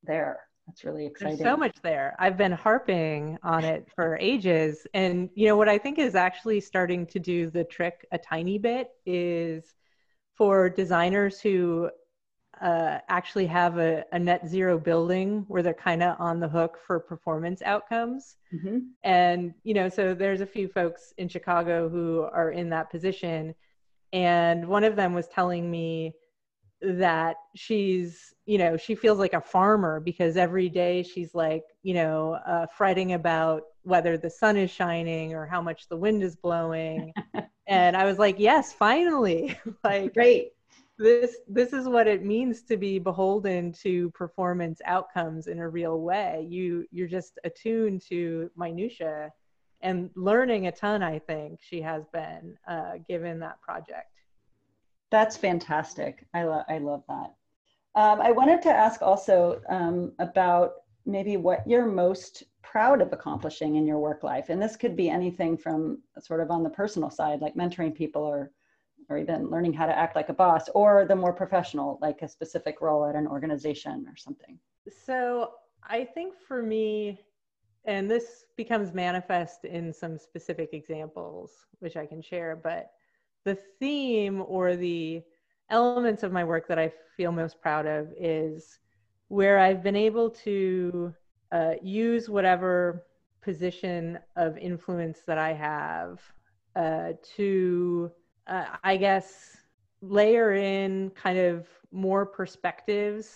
there 0.04 0.49
that's 0.70 0.84
really 0.84 1.06
exciting 1.06 1.38
there's 1.38 1.50
so 1.50 1.58
much 1.58 1.76
there 1.82 2.16
i've 2.20 2.38
been 2.38 2.52
harping 2.52 3.38
on 3.42 3.64
it 3.64 3.88
for 3.96 4.18
ages 4.22 4.86
and 4.94 5.30
you 5.34 5.48
know 5.48 5.58
what 5.58 5.68
i 5.68 5.78
think 5.78 5.98
is 5.98 6.16
actually 6.16 6.60
starting 6.60 7.06
to 7.08 7.20
do 7.20 7.50
the 7.50 7.64
trick 7.64 8.08
a 8.12 8.18
tiny 8.18 8.58
bit 8.60 8.90
is 9.06 9.74
for 10.36 10.70
designers 10.70 11.42
who 11.42 11.90
uh, 12.62 13.00
actually 13.08 13.46
have 13.46 13.78
a, 13.78 14.04
a, 14.12 14.20
net 14.20 14.46
zero 14.48 14.78
building 14.78 15.46
where 15.48 15.64
they're 15.64 15.74
kind 15.74 16.04
of 16.04 16.16
on 16.20 16.40
the 16.40 16.48
hook 16.48 16.78
for 16.86 17.00
performance 17.00 17.62
outcomes. 17.62 18.36
Mm-hmm. 18.54 18.80
And, 19.04 19.54
you 19.64 19.74
know, 19.74 19.88
so 19.88 20.14
there's 20.14 20.42
a 20.42 20.46
few 20.46 20.68
folks 20.68 21.14
in 21.18 21.30
Chicago 21.30 21.88
who 21.88 22.28
are 22.34 22.52
in 22.52 22.70
that 22.72 22.92
position. 22.92 23.56
And 24.12 24.68
one 24.68 24.84
of 24.84 24.98
them 24.98 25.14
was 25.14 25.28
telling 25.28 25.72
me 25.72 26.16
that 26.82 27.36
she's, 27.56 28.34
you 28.46 28.58
know, 28.58 28.78
she 28.78 28.96
feels 28.96 29.20
like 29.20 29.34
a 29.34 29.42
farmer 29.42 30.00
because 30.00 30.38
every 30.38 30.70
day 30.70 31.04
she's 31.04 31.36
like, 31.36 31.64
you 31.84 31.94
know, 31.94 32.34
uh, 32.46 32.66
fretting 32.68 33.14
about 33.14 33.64
whether 33.84 34.18
the 34.18 34.30
sun 34.30 34.58
is 34.58 34.72
shining 34.72 35.34
or 35.34 35.46
how 35.46 35.62
much 35.62 35.88
the 35.90 35.98
wind 35.98 36.24
is 36.24 36.36
blowing. 36.36 37.14
and 37.68 37.98
I 37.98 38.06
was 38.06 38.18
like, 38.18 38.40
yes, 38.40 38.74
finally. 38.74 39.58
like, 39.84 40.14
great 40.14 40.52
this 41.00 41.38
this 41.48 41.72
is 41.72 41.88
what 41.88 42.08
it 42.08 42.26
means 42.26 42.62
to 42.62 42.76
be 42.76 43.00
beholden 43.00 43.72
to 43.72 44.12
performance 44.12 44.82
outcomes 44.86 45.48
in 45.48 45.60
a 45.60 45.70
real 45.70 46.02
way 46.02 46.46
you 46.50 46.86
you're 46.92 47.08
just 47.08 47.40
attuned 47.46 48.02
to 48.02 48.52
minutia 48.58 49.32
and 49.82 50.10
learning 50.16 50.68
a 50.68 50.72
ton 50.72 51.02
i 51.02 51.18
think 51.18 51.58
she 51.62 51.82
has 51.82 52.04
been 52.12 52.56
uh, 52.68 52.94
given 53.08 53.40
that 53.40 53.60
project 53.62 54.12
that's 55.12 55.38
fantastic. 55.38 56.26
I 56.34 56.44
love 56.44 56.66
i 56.70 56.78
love 56.78 57.04
that. 57.08 57.34
Um, 57.96 58.22
i 58.22 58.32
wanted 58.32 58.62
to 58.64 58.70
ask 58.70 59.02
also 59.02 59.62
um, 59.70 60.14
about 60.20 60.74
maybe 61.06 61.38
what 61.38 61.68
you're 61.68 61.86
most 61.86 62.44
proud 62.62 63.02
of 63.02 63.12
accomplishing 63.14 63.76
in 63.76 63.88
your 63.88 64.00
work 64.00 64.22
life. 64.24 64.50
And 64.50 64.62
this 64.62 64.76
could 64.76 64.96
be 64.96 65.10
anything 65.10 65.58
from 65.58 66.00
sort 66.20 66.42
of 66.42 66.52
on 66.52 66.64
the 66.64 66.70
personal 66.70 67.10
side 67.10 67.42
like 67.42 67.56
mentoring 67.56 67.96
people 67.96 68.24
or 68.24 68.52
or 69.10 69.18
even 69.18 69.50
learning 69.50 69.74
how 69.74 69.88
to 69.88 69.98
act 69.98 70.16
like 70.16 70.30
a 70.30 70.34
boss 70.34 70.70
or 70.76 71.06
the 71.06 71.16
more 71.16 71.34
professional 71.34 71.98
like 72.02 72.22
a 72.22 72.28
specific 72.28 72.80
role 72.82 73.08
at 73.08 73.16
an 73.16 73.28
organization 73.28 74.06
or 74.08 74.16
something. 74.16 74.60
So 74.90 75.52
i 75.88 76.04
think 76.04 76.34
for 76.48 76.62
me 76.62 77.20
and 77.86 78.10
this 78.10 78.46
becomes 78.58 78.94
manifest 78.94 79.66
in 79.66 79.94
some 79.94 80.18
specific 80.18 80.70
examples 80.74 81.52
which 81.80 81.96
i 81.96 82.06
can 82.06 82.22
share 82.22 82.56
but 82.56 82.92
the 83.46 83.58
theme 83.80 84.44
or 84.48 84.76
the 84.76 85.22
elements 85.70 86.24
of 86.24 86.32
my 86.32 86.44
work 86.44 86.68
that 86.68 86.80
i 86.80 86.92
feel 87.16 87.32
most 87.32 87.62
proud 87.62 87.86
of 87.86 88.12
is 88.20 88.80
where 89.28 89.60
i've 89.60 89.84
been 89.84 89.96
able 89.96 90.30
to 90.30 91.14
uh, 91.52 91.74
use 91.82 92.30
whatever 92.30 93.06
position 93.42 94.20
of 94.36 94.58
influence 94.58 95.20
that 95.26 95.38
i 95.38 95.54
have 95.54 96.20
uh, 96.76 97.14
to 97.36 98.12
uh, 98.50 98.66
I 98.84 98.98
guess, 98.98 99.58
layer 100.02 100.54
in 100.54 101.12
kind 101.12 101.38
of 101.38 101.68
more 101.92 102.26
perspectives 102.26 103.30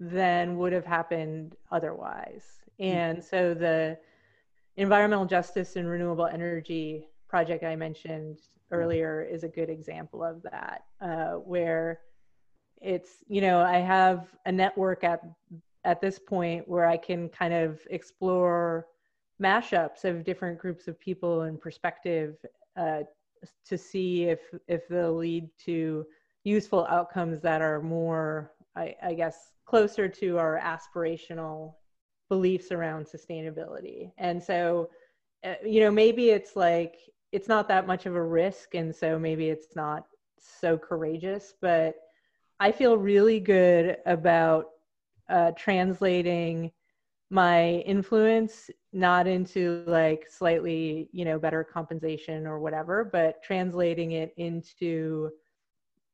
than 0.00 0.56
would 0.56 0.72
have 0.72 0.86
happened 0.86 1.54
otherwise. 1.70 2.44
Mm-hmm. 2.80 2.96
And 2.96 3.24
so 3.24 3.54
the 3.54 3.98
environmental 4.76 5.26
justice 5.26 5.76
and 5.76 5.88
renewable 5.88 6.26
energy 6.26 7.08
project 7.28 7.62
I 7.62 7.76
mentioned 7.76 8.38
earlier 8.70 9.22
is 9.22 9.44
a 9.44 9.48
good 9.48 9.70
example 9.70 10.22
of 10.22 10.42
that, 10.42 10.84
uh, 11.00 11.34
where 11.34 12.00
it's 12.80 13.24
you 13.26 13.40
know 13.40 13.60
I 13.60 13.78
have 13.78 14.28
a 14.46 14.52
network 14.52 15.04
at 15.04 15.22
at 15.84 16.00
this 16.00 16.18
point 16.18 16.68
where 16.68 16.86
I 16.86 16.96
can 16.96 17.28
kind 17.28 17.54
of 17.54 17.80
explore 17.90 18.86
mashups 19.40 20.04
of 20.04 20.24
different 20.24 20.58
groups 20.58 20.88
of 20.88 20.98
people 20.98 21.42
and 21.42 21.60
perspective 21.60 22.36
uh, 22.76 23.00
to 23.66 23.78
see 23.78 24.24
if 24.24 24.40
if 24.66 24.88
they'll 24.88 25.16
lead 25.16 25.48
to 25.64 26.06
useful 26.44 26.86
outcomes 26.88 27.40
that 27.42 27.62
are 27.62 27.80
more 27.80 28.52
I, 28.76 28.94
I 29.02 29.14
guess 29.14 29.52
closer 29.64 30.08
to 30.08 30.38
our 30.38 30.60
aspirational 30.60 31.74
beliefs 32.28 32.72
around 32.72 33.06
sustainability. 33.06 34.12
And 34.18 34.42
so 34.42 34.90
uh, 35.44 35.54
you 35.64 35.80
know 35.80 35.90
maybe 35.90 36.30
it's 36.30 36.56
like 36.56 36.96
it's 37.32 37.48
not 37.48 37.68
that 37.68 37.86
much 37.86 38.06
of 38.06 38.14
a 38.14 38.22
risk 38.22 38.74
and 38.74 38.94
so 38.94 39.18
maybe 39.18 39.48
it's 39.48 39.76
not 39.76 40.06
so 40.38 40.78
courageous 40.78 41.54
but 41.60 41.94
i 42.60 42.70
feel 42.72 42.96
really 42.96 43.40
good 43.40 43.96
about 44.06 44.66
uh, 45.28 45.50
translating 45.52 46.70
my 47.30 47.82
influence 47.84 48.70
not 48.92 49.26
into 49.26 49.84
like 49.86 50.26
slightly 50.30 51.08
you 51.12 51.24
know 51.24 51.38
better 51.38 51.62
compensation 51.62 52.46
or 52.46 52.58
whatever 52.58 53.04
but 53.04 53.42
translating 53.42 54.12
it 54.12 54.32
into 54.38 55.30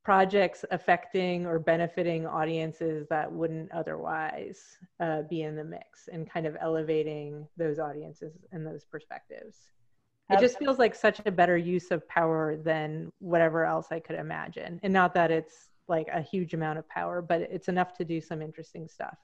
projects 0.03 0.63
affecting 0.69 1.47
or 1.47 1.57
benefiting 1.57 2.27
audiences 2.27 3.07
that 3.09 3.31
wouldn't 3.31 3.71
otherwise 3.71 4.77
uh, 4.99 5.23
be 5.23 5.41
in 5.41 5.55
the 5.55 5.63
mix 5.63 6.09
and 6.11 6.29
kind 6.29 6.45
of 6.45 6.55
elevating 6.61 7.47
those 7.57 7.79
audiences 7.79 8.33
and 8.51 8.67
those 8.67 8.83
perspectives 8.83 9.69
it 10.29 10.39
just 10.39 10.57
feels 10.57 10.79
like 10.79 10.95
such 10.95 11.21
a 11.25 11.31
better 11.31 11.55
use 11.55 11.91
of 11.91 12.07
power 12.07 12.57
than 12.57 13.11
whatever 13.19 13.65
else 13.65 13.87
i 13.91 13.99
could 13.99 14.15
imagine 14.15 14.79
and 14.83 14.91
not 14.93 15.13
that 15.13 15.31
it's 15.31 15.69
like 15.87 16.07
a 16.11 16.21
huge 16.21 16.53
amount 16.53 16.79
of 16.79 16.87
power 16.89 17.21
but 17.21 17.41
it's 17.41 17.67
enough 17.67 17.93
to 17.93 18.03
do 18.03 18.19
some 18.19 18.41
interesting 18.41 18.87
stuff 18.87 19.17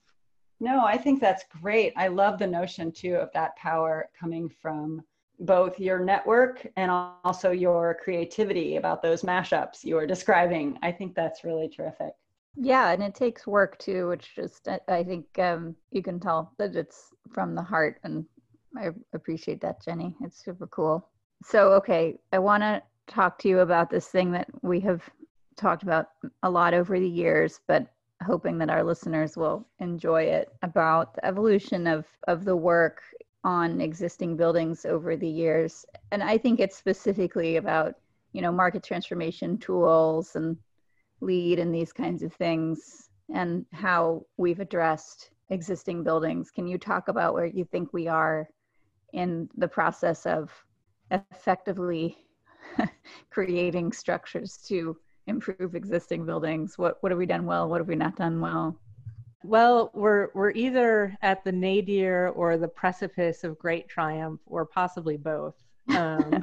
no, 0.61 0.85
I 0.85 0.95
think 0.95 1.19
that's 1.19 1.43
great. 1.59 1.91
I 1.97 2.07
love 2.07 2.37
the 2.37 2.45
notion 2.45 2.91
too 2.91 3.15
of 3.15 3.31
that 3.33 3.55
power 3.55 4.09
coming 4.17 4.47
from 4.47 5.01
both 5.39 5.79
your 5.79 5.97
network 5.97 6.67
and 6.77 6.91
also 6.91 7.49
your 7.49 7.97
creativity 8.03 8.75
about 8.75 9.01
those 9.01 9.23
mashups 9.23 9.83
you 9.83 9.95
were 9.95 10.05
describing. 10.05 10.77
I 10.83 10.91
think 10.91 11.15
that's 11.15 11.43
really 11.43 11.67
terrific. 11.67 12.11
Yeah, 12.55 12.91
and 12.91 13.01
it 13.01 13.15
takes 13.15 13.47
work 13.47 13.79
too, 13.79 14.09
which 14.09 14.35
just 14.35 14.67
I 14.87 15.03
think 15.03 15.25
um, 15.39 15.75
you 15.89 16.03
can 16.03 16.19
tell 16.19 16.53
that 16.59 16.75
it's 16.75 17.07
from 17.31 17.55
the 17.55 17.63
heart, 17.63 17.99
and 18.03 18.25
I 18.77 18.89
appreciate 19.13 19.61
that, 19.61 19.83
Jenny. 19.83 20.15
It's 20.21 20.43
super 20.43 20.67
cool. 20.67 21.07
So, 21.43 21.73
okay, 21.73 22.19
I 22.31 22.39
want 22.39 22.63
to 22.63 22.81
talk 23.07 23.39
to 23.39 23.49
you 23.49 23.59
about 23.59 23.89
this 23.89 24.07
thing 24.07 24.31
that 24.31 24.47
we 24.61 24.79
have 24.81 25.01
talked 25.57 25.83
about 25.83 26.07
a 26.43 26.49
lot 26.49 26.73
over 26.73 26.99
the 26.99 27.09
years, 27.09 27.59
but 27.67 27.87
hoping 28.23 28.57
that 28.59 28.69
our 28.69 28.83
listeners 28.83 29.35
will 29.35 29.67
enjoy 29.79 30.23
it 30.23 30.49
about 30.61 31.13
the 31.15 31.25
evolution 31.25 31.87
of 31.87 32.05
of 32.27 32.45
the 32.45 32.55
work 32.55 33.01
on 33.43 33.81
existing 33.81 34.37
buildings 34.37 34.85
over 34.85 35.15
the 35.15 35.27
years 35.27 35.85
and 36.11 36.21
i 36.23 36.37
think 36.37 36.59
it's 36.59 36.77
specifically 36.77 37.57
about 37.57 37.95
you 38.33 38.41
know 38.41 38.51
market 38.51 38.83
transformation 38.83 39.57
tools 39.57 40.35
and 40.35 40.55
LEED 41.21 41.59
and 41.59 41.73
these 41.73 41.91
kinds 41.93 42.23
of 42.23 42.33
things 42.33 43.09
and 43.33 43.65
how 43.71 44.23
we've 44.37 44.59
addressed 44.59 45.31
existing 45.49 46.03
buildings 46.03 46.51
can 46.51 46.67
you 46.67 46.77
talk 46.77 47.07
about 47.07 47.33
where 47.33 47.45
you 47.45 47.65
think 47.65 47.91
we 47.91 48.07
are 48.07 48.47
in 49.13 49.49
the 49.57 49.67
process 49.67 50.25
of 50.25 50.51
effectively 51.11 52.17
creating 53.29 53.91
structures 53.91 54.57
to 54.67 54.97
improve 55.27 55.75
existing 55.75 56.25
buildings? 56.25 56.77
What 56.77 56.97
what 57.01 57.11
have 57.11 57.19
we 57.19 57.25
done 57.25 57.45
well? 57.45 57.69
What 57.69 57.81
have 57.81 57.87
we 57.87 57.95
not 57.95 58.15
done 58.15 58.39
well? 58.39 58.77
Well, 59.43 59.91
we're 59.93 60.29
we're 60.33 60.51
either 60.51 61.17
at 61.21 61.43
the 61.43 61.51
nadir 61.51 62.29
or 62.29 62.57
the 62.57 62.67
precipice 62.67 63.43
of 63.43 63.57
great 63.57 63.87
triumph, 63.89 64.39
or 64.45 64.65
possibly 64.65 65.17
both. 65.17 65.55
Um, 65.97 66.39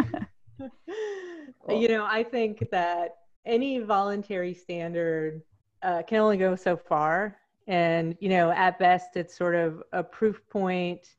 cool. 1.64 1.80
You 1.80 1.88
know, 1.88 2.04
I 2.04 2.24
think 2.24 2.68
that 2.72 3.18
any 3.46 3.78
voluntary 3.78 4.52
standard 4.52 5.42
uh, 5.82 6.02
can 6.02 6.18
only 6.18 6.36
go 6.36 6.56
so 6.56 6.76
far, 6.76 7.36
and 7.68 8.16
you 8.20 8.28
know, 8.28 8.50
at 8.50 8.78
best, 8.78 9.16
it's 9.16 9.36
sort 9.36 9.54
of 9.54 9.82
a 9.92 10.02
proof 10.02 10.40
point, 10.50 11.16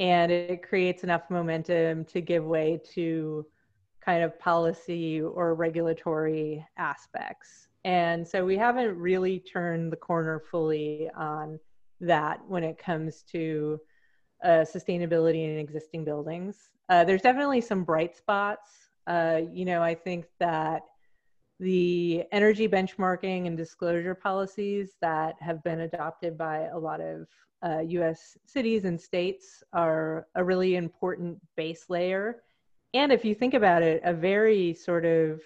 and 0.00 0.32
it 0.32 0.66
creates 0.66 1.04
enough 1.04 1.28
momentum 1.28 2.06
to 2.06 2.22
give 2.22 2.42
way 2.42 2.80
to 2.94 3.46
kind 4.00 4.24
of 4.24 4.36
policy 4.40 5.20
or 5.20 5.54
regulatory 5.54 6.66
aspects. 6.78 7.68
And 7.84 8.26
so 8.26 8.44
we 8.44 8.56
haven't 8.56 8.96
really 8.96 9.40
turned 9.40 9.92
the 9.92 9.96
corner 9.96 10.42
fully 10.50 11.10
on 11.14 11.60
that 12.00 12.40
when 12.48 12.64
it 12.64 12.78
comes 12.78 13.22
to 13.30 13.78
uh, 14.42 14.64
sustainability 14.64 15.44
in 15.44 15.58
existing 15.58 16.04
buildings. 16.04 16.70
Uh, 16.88 17.04
there's 17.04 17.20
definitely 17.20 17.60
some 17.60 17.84
bright 17.84 18.16
spots. 18.16 18.70
Uh, 19.06 19.42
you 19.52 19.66
know, 19.66 19.82
I 19.82 19.94
think 19.94 20.24
that 20.38 20.80
the 21.58 22.24
energy 22.32 22.66
benchmarking 22.66 23.46
and 23.46 23.54
disclosure 23.54 24.14
policies 24.14 24.92
that 25.02 25.34
have 25.40 25.62
been 25.62 25.80
adopted 25.80 26.38
by 26.38 26.68
a 26.72 26.78
lot 26.78 27.02
of 27.02 27.26
US 27.62 28.36
uh, 28.36 28.38
cities 28.46 28.84
and 28.84 29.00
states 29.00 29.62
are 29.72 30.26
a 30.34 30.44
really 30.44 30.76
important 30.76 31.38
base 31.56 31.86
layer. 31.88 32.42
And 32.94 33.12
if 33.12 33.24
you 33.24 33.34
think 33.34 33.54
about 33.54 33.82
it, 33.82 34.00
a 34.04 34.12
very 34.12 34.74
sort 34.74 35.04
of 35.04 35.40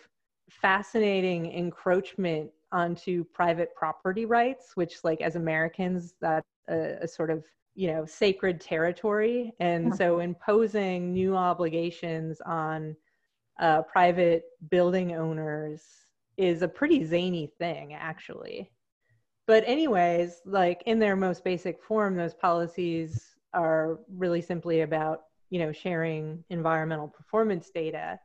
fascinating 0.50 1.52
encroachment 1.52 2.50
onto 2.72 3.24
private 3.24 3.74
property 3.74 4.24
rights, 4.24 4.76
which, 4.76 5.04
like, 5.04 5.20
as 5.20 5.36
Americans, 5.36 6.14
that's 6.20 6.46
a, 6.68 6.98
a 7.02 7.08
sort 7.08 7.30
of 7.30 7.44
you 7.74 7.88
know 7.88 8.04
sacred 8.06 8.60
territory. 8.60 9.52
And 9.60 9.88
yeah. 9.88 9.94
so 9.94 10.20
imposing 10.20 11.12
new 11.12 11.36
obligations 11.36 12.40
on 12.40 12.96
uh, 13.58 13.82
private 13.82 14.44
building 14.70 15.14
owners 15.14 15.82
is 16.36 16.62
a 16.62 16.68
pretty 16.68 17.04
zany 17.04 17.46
thing 17.58 17.94
actually 17.94 18.70
but 19.46 19.62
anyways 19.66 20.40
like 20.46 20.82
in 20.86 20.98
their 20.98 21.16
most 21.16 21.44
basic 21.44 21.82
form 21.82 22.16
those 22.16 22.34
policies 22.34 23.34
are 23.54 24.00
really 24.08 24.40
simply 24.40 24.82
about 24.82 25.20
you 25.50 25.60
know 25.60 25.72
sharing 25.72 26.44
environmental 26.50 27.08
performance 27.08 27.70
data. 27.72 28.18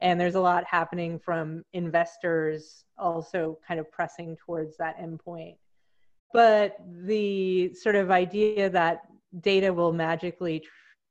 And 0.00 0.18
there's 0.18 0.34
a 0.34 0.40
lot 0.40 0.64
happening 0.64 1.18
from 1.18 1.62
investors 1.74 2.86
also 2.96 3.58
kind 3.68 3.78
of 3.78 3.92
pressing 3.92 4.34
towards 4.36 4.78
that 4.78 4.98
endpoint. 4.98 5.56
But 6.32 6.76
the 7.04 7.74
sort 7.74 7.96
of 7.96 8.10
idea 8.10 8.70
that 8.70 9.02
data 9.40 9.72
will 9.72 9.92
magically 9.92 10.64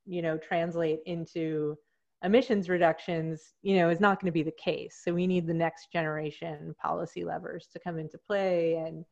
you 0.05 0.23
know 0.23 0.37
translate 0.37 1.01
into 1.05 1.77
emissions 2.23 2.67
reductions 2.67 3.53
you 3.61 3.77
know 3.77 3.89
is 3.89 3.99
not 3.99 4.19
going 4.19 4.25
to 4.25 4.31
be 4.31 4.43
the 4.43 4.51
case. 4.51 5.01
So 5.03 5.13
we 5.13 5.27
need 5.27 5.45
the 5.45 5.53
next 5.53 5.91
generation 5.91 6.75
policy 6.81 7.23
levers 7.23 7.67
to 7.73 7.79
come 7.79 7.99
into 7.99 8.17
play 8.17 8.73
and 8.75 9.05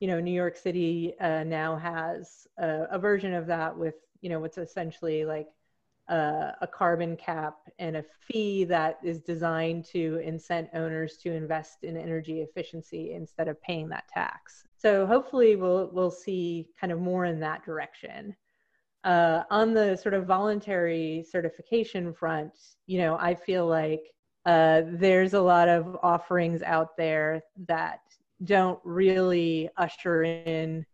you 0.00 0.08
know 0.08 0.20
new 0.20 0.32
york 0.32 0.56
city 0.56 1.14
uh, 1.20 1.44
now 1.44 1.76
has 1.76 2.46
a, 2.58 2.86
a 2.90 2.98
version 2.98 3.32
of 3.34 3.46
that 3.46 3.76
with 3.76 3.94
you 4.20 4.28
know 4.28 4.40
what's 4.40 4.58
essentially 4.58 5.24
like 5.24 5.48
uh, 6.08 6.52
a 6.60 6.66
carbon 6.66 7.16
cap 7.16 7.56
and 7.78 7.96
a 7.96 8.04
fee 8.20 8.64
that 8.64 8.98
is 9.02 9.20
designed 9.20 9.84
to 9.86 10.20
incent 10.24 10.68
owners 10.74 11.16
to 11.16 11.32
invest 11.32 11.82
in 11.82 11.96
energy 11.96 12.42
efficiency 12.42 13.14
instead 13.14 13.48
of 13.48 13.60
paying 13.62 13.88
that 13.88 14.06
tax. 14.08 14.64
So 14.76 15.06
hopefully 15.06 15.56
we'll 15.56 15.90
we'll 15.92 16.10
see 16.10 16.68
kind 16.78 16.92
of 16.92 17.00
more 17.00 17.24
in 17.24 17.40
that 17.40 17.64
direction. 17.64 18.36
Uh, 19.02 19.44
on 19.50 19.74
the 19.74 19.96
sort 19.96 20.14
of 20.14 20.26
voluntary 20.26 21.24
certification 21.30 22.12
front, 22.12 22.52
you 22.86 22.98
know, 22.98 23.16
I 23.18 23.34
feel 23.34 23.66
like 23.66 24.02
uh, 24.46 24.82
there's 24.86 25.34
a 25.34 25.40
lot 25.40 25.68
of 25.68 25.96
offerings 26.02 26.62
out 26.62 26.96
there 26.96 27.42
that 27.66 28.00
don't 28.44 28.78
really 28.84 29.68
usher 29.76 30.24
in 30.24 30.84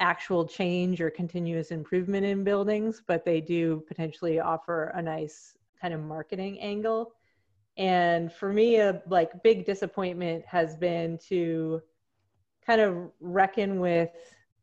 actual 0.00 0.46
change 0.46 1.00
or 1.00 1.10
continuous 1.10 1.70
improvement 1.70 2.24
in 2.24 2.44
buildings, 2.44 3.02
but 3.06 3.24
they 3.24 3.40
do 3.40 3.82
potentially 3.88 4.38
offer 4.40 4.92
a 4.94 5.02
nice 5.02 5.56
kind 5.80 5.92
of 5.92 6.00
marketing 6.00 6.60
angle. 6.60 7.12
And 7.76 8.32
for 8.32 8.52
me, 8.52 8.76
a 8.76 9.02
like 9.08 9.42
big 9.42 9.64
disappointment 9.64 10.44
has 10.46 10.76
been 10.76 11.18
to 11.28 11.80
kind 12.66 12.80
of 12.80 13.10
reckon 13.20 13.80
with 13.80 14.10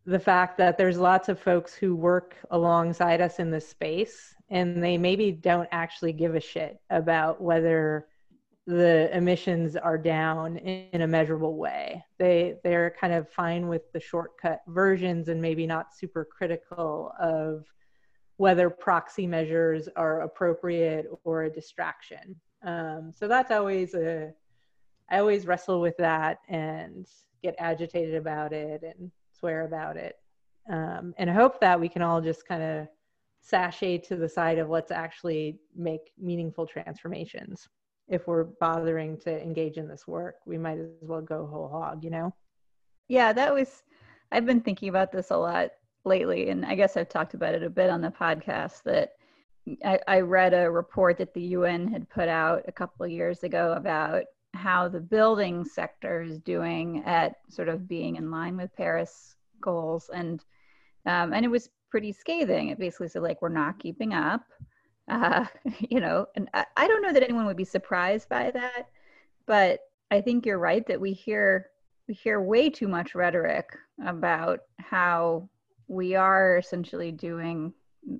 the 0.06 0.20
fact 0.20 0.58
that 0.58 0.78
there's 0.78 0.98
lots 0.98 1.30
of 1.30 1.40
folks 1.40 1.74
who 1.74 1.96
work 1.96 2.36
alongside 2.52 3.22
us 3.22 3.40
in 3.40 3.50
this 3.50 3.68
space 3.68 4.36
and 4.50 4.84
they 4.84 4.98
maybe 4.98 5.32
don't 5.32 5.68
actually 5.72 6.14
give 6.14 6.36
a 6.36 6.40
shit 6.40 6.80
about 6.92 7.42
whether 7.42 8.08
the 8.68 9.16
emissions 9.16 9.76
are 9.76 9.98
down 9.98 10.58
in 10.58 11.02
a 11.02 11.08
measurable 11.08 11.56
way. 11.56 12.04
They 12.18 12.56
they're 12.64 12.96
kind 13.00 13.14
of 13.14 13.30
fine 13.30 13.68
with 13.68 13.92
the 13.92 14.00
shortcut 14.00 14.62
versions 14.68 15.28
and 15.28 15.42
maybe 15.42 15.68
not 15.68 15.94
super 15.94 16.26
critical 16.26 17.14
of 17.20 17.66
whether 18.38 18.70
proxy 18.70 19.28
measures 19.28 19.88
are 19.96 20.22
appropriate 20.22 21.06
or 21.24 21.44
a 21.44 21.54
distraction. 21.54 22.36
Um, 22.64 23.12
so 23.16 23.28
that's 23.28 23.52
always 23.52 23.94
a 23.94 24.32
I 25.10 25.20
always 25.20 25.46
wrestle 25.46 25.80
with 25.80 25.98
that 25.98 26.40
and 26.50 27.06
get 27.44 27.56
agitated 27.60 28.16
about 28.16 28.52
it 28.52 28.82
and 28.82 29.12
swear 29.32 29.66
about 29.66 29.98
it. 29.98 30.16
Um, 30.68 31.14
and 31.20 31.30
I 31.30 31.34
hope 31.34 31.60
that 31.62 31.80
we 31.80 31.88
can 31.88 32.02
all 32.02 32.20
just 32.20 32.48
kind 32.48 32.64
of 32.64 32.88
sashay 33.42 34.00
to 34.00 34.16
the 34.16 34.28
side 34.28 34.58
of 34.58 34.72
let's 34.72 34.90
actually 34.90 35.60
make 35.76 36.12
meaningful 36.18 36.66
transformations 36.66 37.70
if 38.08 38.28
we're 38.28 38.44
bothering 38.44 39.18
to 39.20 39.42
engage 39.42 39.78
in 39.78 39.88
this 39.88 40.08
work, 40.08 40.36
we 40.46 40.58
might 40.58 40.78
as 40.78 40.90
well 41.02 41.22
go 41.22 41.46
whole 41.46 41.68
hog, 41.68 42.04
you 42.04 42.10
know? 42.10 42.34
Yeah, 43.08 43.34
that 43.34 43.54
was, 43.54 43.84
I've 44.32 44.46
been 44.46 44.62
thinking 44.62 44.90
about 44.90 45.12
this 45.12 45.32
a 45.32 45.38
lot 45.38 45.72
lately, 46.04 46.50
and 46.50 46.66
I 46.66 46.76
guess 46.76 46.98
I've 46.98 47.10
talked 47.10 47.34
about 47.34 47.56
it 47.56 47.64
a 47.64 47.70
bit 47.70 47.90
on 47.90 48.02
the 48.02 48.10
podcast 48.10 48.84
that 48.84 49.14
I, 49.84 50.00
I 50.08 50.20
read 50.20 50.54
a 50.54 50.70
report 50.70 51.18
that 51.18 51.34
the 51.34 51.42
UN 51.42 51.88
had 51.88 52.10
put 52.10 52.30
out 52.30 52.64
a 52.68 52.72
couple 52.72 53.06
of 53.06 53.12
years 53.12 53.44
ago 53.44 53.74
about 53.74 54.24
how 54.54 54.88
the 54.88 55.00
building 55.00 55.66
sector 55.66 56.22
is 56.22 56.40
doing 56.40 57.04
at 57.06 57.38
sort 57.50 57.68
of 57.68 57.88
being 57.88 58.16
in 58.16 58.32
line 58.32 58.58
with 58.58 58.76
Paris 58.76 59.36
goals. 59.62 60.10
And 60.14 60.44
um, 61.08 61.34
and 61.34 61.46
it 61.46 61.50
was 61.50 61.70
pretty 61.92 62.12
scathing. 62.12 62.70
It 62.70 62.80
basically 62.80 63.10
said 63.10 63.22
like 63.22 63.42
we're 63.42 63.50
not 63.50 63.80
keeping 63.80 64.14
up. 64.14 64.42
Uh, 65.08 65.46
you 65.90 66.00
know, 66.00 66.28
and 66.36 66.50
I, 66.54 66.66
I 66.78 66.88
don't 66.88 67.02
know 67.02 67.14
that 67.14 67.24
anyone 67.24 67.46
would 67.46 67.58
be 67.58 67.66
surprised 67.66 68.30
by 68.30 68.52
that, 68.52 68.90
but 69.46 69.82
I 70.12 70.22
think 70.22 70.46
you're 70.46 70.60
right 70.60 70.86
that 70.88 71.02
we 71.02 71.14
hear 71.14 71.68
we 72.08 72.14
hear 72.14 72.40
way 72.40 72.70
too 72.70 72.88
much 72.88 73.16
rhetoric 73.16 73.68
about 74.06 74.60
how 74.78 75.50
we 75.88 76.16
are 76.16 76.58
essentially 76.58 77.12
doing 77.12 77.74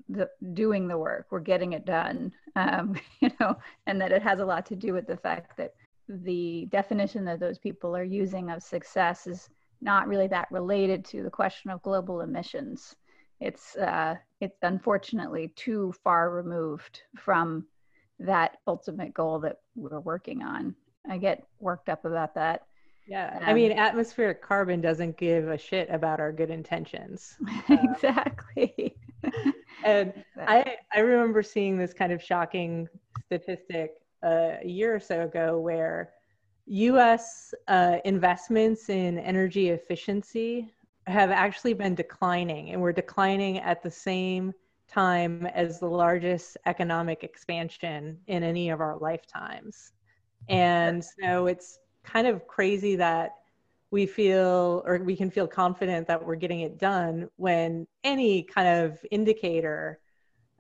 the 0.10 0.30
doing 0.54 0.88
the 0.88 0.98
work. 0.98 1.28
We're 1.30 1.40
getting 1.40 1.74
it 1.74 1.86
done 1.86 2.32
um, 2.56 2.96
you 3.22 3.30
know 3.40 3.58
and 3.86 4.00
that 4.02 4.12
it 4.12 4.22
has 4.22 4.40
a 4.40 4.46
lot 4.46 4.66
to 4.68 4.76
do 4.76 4.94
with 4.94 5.08
the 5.08 5.18
fact 5.18 5.58
that 5.58 5.74
the 6.08 6.68
definition 6.72 7.26
that 7.26 7.40
those 7.40 7.58
people 7.58 7.96
are 7.96 8.04
using 8.04 8.50
of 8.52 8.62
success 8.62 9.28
is 9.28 9.50
not 9.82 10.08
really 10.08 10.28
that 10.28 10.48
related 10.52 11.04
to 11.06 11.24
the 11.24 11.30
question 11.30 11.70
of 11.72 11.82
global 11.82 12.22
emissions 12.22 12.96
it's 13.40 13.76
uh, 13.76 14.16
it's 14.40 14.58
unfortunately 14.64 15.54
too 15.56 15.94
far 16.04 16.32
removed 16.32 17.02
from 17.18 17.66
that 18.20 18.58
ultimate 18.68 19.14
goal 19.14 19.40
that 19.40 19.58
we're 19.76 20.00
working 20.00 20.42
on 20.42 20.74
i 21.10 21.18
get 21.18 21.44
worked 21.60 21.90
up 21.90 22.06
about 22.06 22.34
that 22.36 22.66
yeah. 23.08 23.38
Um, 23.38 23.44
I 23.46 23.54
mean, 23.54 23.72
atmospheric 23.72 24.42
carbon 24.42 24.82
doesn't 24.82 25.18
give 25.18 25.48
a 25.50 25.58
shit 25.58 25.90
about 25.90 26.20
our 26.20 26.32
good 26.32 26.50
intentions. 26.50 27.38
exactly. 27.70 28.96
and 29.84 30.14
I, 30.48 30.78
I 30.94 31.00
remember 31.00 31.44
seeing 31.44 31.78
this 31.78 31.94
kind 31.94 32.12
of 32.12 32.22
shocking 32.22 32.88
statistic 33.26 34.02
uh, 34.24 34.58
a 34.62 34.68
year 34.68 34.96
or 34.96 35.00
so 35.00 35.22
ago 35.22 35.60
where 35.60 36.14
US 36.68 37.54
uh, 37.68 37.98
investments 38.06 38.90
in 38.90 39.20
energy 39.20 39.70
efficiency 39.70 40.74
have 41.08 41.32
actually 41.32 41.74
been 41.74 41.96
declining, 41.96 42.72
and 42.72 42.82
we're 42.82 42.94
declining 42.94 43.60
at 43.60 43.84
the 43.84 43.92
same 43.92 44.54
time 44.88 45.46
as 45.48 45.80
the 45.80 45.88
largest 45.88 46.58
economic 46.66 47.24
expansion 47.24 48.18
in 48.28 48.44
any 48.44 48.70
of 48.70 48.82
our 48.82 48.98
lifetimes. 48.98 49.94
And 50.48 51.04
so 51.04 51.48
it's 51.48 51.80
kind 52.04 52.28
of 52.28 52.48
crazy 52.48 52.96
that 52.96 53.32
we 53.92 54.06
feel 54.06 54.84
or 54.86 55.00
we 55.00 55.16
can 55.16 55.32
feel 55.32 55.48
confident 55.48 56.08
that 56.08 56.24
we're 56.24 56.36
getting 56.36 56.62
it 56.62 56.78
done 56.78 57.30
when 57.38 57.88
any 58.04 58.44
kind 58.44 58.68
of 58.68 59.00
indicator 59.12 60.00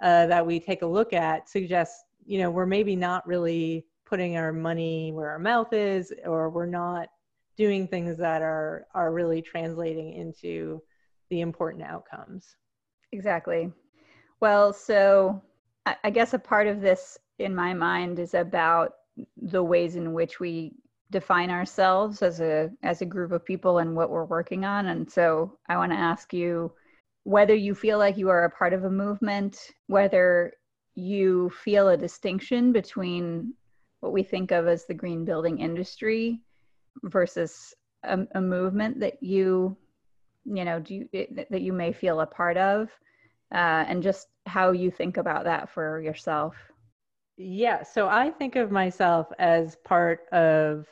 uh, 0.01 0.25
that 0.27 0.45
we 0.45 0.59
take 0.59 0.81
a 0.81 0.85
look 0.85 1.13
at 1.13 1.49
suggests 1.49 2.05
you 2.25 2.39
know 2.39 2.49
we're 2.49 2.65
maybe 2.65 2.95
not 2.95 3.25
really 3.27 3.85
putting 4.05 4.37
our 4.37 4.53
money 4.53 5.11
where 5.11 5.29
our 5.29 5.39
mouth 5.39 5.73
is 5.73 6.13
or 6.25 6.49
we're 6.49 6.65
not 6.65 7.09
doing 7.57 7.87
things 7.87 8.17
that 8.17 8.41
are 8.41 8.87
are 8.93 9.11
really 9.11 9.41
translating 9.41 10.13
into 10.13 10.81
the 11.29 11.41
important 11.41 11.83
outcomes. 11.83 12.55
Exactly. 13.11 13.71
Well 14.41 14.73
so 14.73 15.41
I, 16.03 16.09
guess 16.09 16.33
a 16.33 16.39
part 16.39 16.65
of 16.65 16.81
this 16.81 17.17
in 17.37 17.53
my 17.53 17.73
mind 17.73 18.17
is 18.17 18.33
about 18.33 18.93
the 19.37 19.63
ways 19.63 19.95
in 19.95 20.13
which 20.13 20.39
we 20.39 20.73
define 21.11 21.51
ourselves 21.51 22.23
as 22.23 22.39
a 22.41 22.71
as 22.81 23.01
a 23.01 23.05
group 23.05 23.31
of 23.31 23.45
people 23.45 23.77
and 23.77 23.95
what 23.95 24.09
we're 24.09 24.25
working 24.25 24.65
on. 24.65 24.87
And 24.87 25.09
so 25.09 25.57
i 25.69 25.77
want 25.77 25.91
to 25.91 25.97
ask 25.97 26.33
you 26.33 26.71
whether 27.23 27.55
you 27.55 27.73
feel 27.73 27.97
like 27.97 28.17
you 28.17 28.29
are 28.29 28.45
a 28.45 28.49
part 28.49 28.73
of 28.73 28.83
a 28.83 28.89
movement 28.89 29.57
whether 29.87 30.53
you 30.95 31.49
feel 31.63 31.89
a 31.89 31.97
distinction 31.97 32.71
between 32.71 33.53
what 33.99 34.13
we 34.13 34.23
think 34.23 34.51
of 34.51 34.67
as 34.67 34.85
the 34.85 34.93
green 34.93 35.25
building 35.25 35.59
industry 35.59 36.41
versus 37.03 37.73
a, 38.03 38.19
a 38.35 38.41
movement 38.41 38.99
that 38.99 39.21
you 39.21 39.75
you 40.45 40.63
know 40.63 40.79
do 40.79 40.95
you, 41.11 41.27
that 41.49 41.61
you 41.61 41.73
may 41.73 41.91
feel 41.91 42.21
a 42.21 42.25
part 42.25 42.57
of 42.57 42.89
uh, 43.53 43.85
and 43.87 44.03
just 44.03 44.27
how 44.45 44.71
you 44.71 44.91
think 44.91 45.17
about 45.17 45.43
that 45.43 45.69
for 45.69 46.01
yourself 46.01 46.55
yeah, 47.37 47.83
so 47.83 48.07
I 48.07 48.31
think 48.31 48.55
of 48.55 48.71
myself 48.71 49.27
as 49.39 49.75
part 49.75 50.21
of 50.31 50.87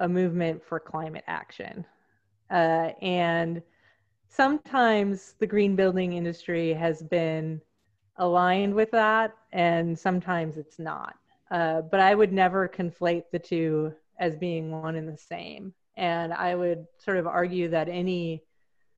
a 0.00 0.08
movement 0.08 0.64
for 0.64 0.80
climate 0.80 1.24
action. 1.26 1.84
Uh, 2.50 2.90
and 3.02 3.62
sometimes 4.28 5.34
the 5.38 5.46
green 5.46 5.76
building 5.76 6.14
industry 6.14 6.72
has 6.72 7.02
been 7.02 7.60
aligned 8.16 8.74
with 8.74 8.90
that, 8.92 9.34
and 9.52 9.98
sometimes 9.98 10.56
it's 10.56 10.78
not. 10.78 11.14
Uh, 11.50 11.82
but 11.82 12.00
I 12.00 12.14
would 12.14 12.32
never 12.32 12.68
conflate 12.68 13.24
the 13.30 13.38
two 13.38 13.92
as 14.18 14.36
being 14.36 14.70
one 14.70 14.96
and 14.96 15.08
the 15.08 15.16
same. 15.16 15.72
And 15.96 16.32
I 16.32 16.54
would 16.54 16.86
sort 16.98 17.18
of 17.18 17.26
argue 17.26 17.68
that 17.68 17.88
any 17.88 18.42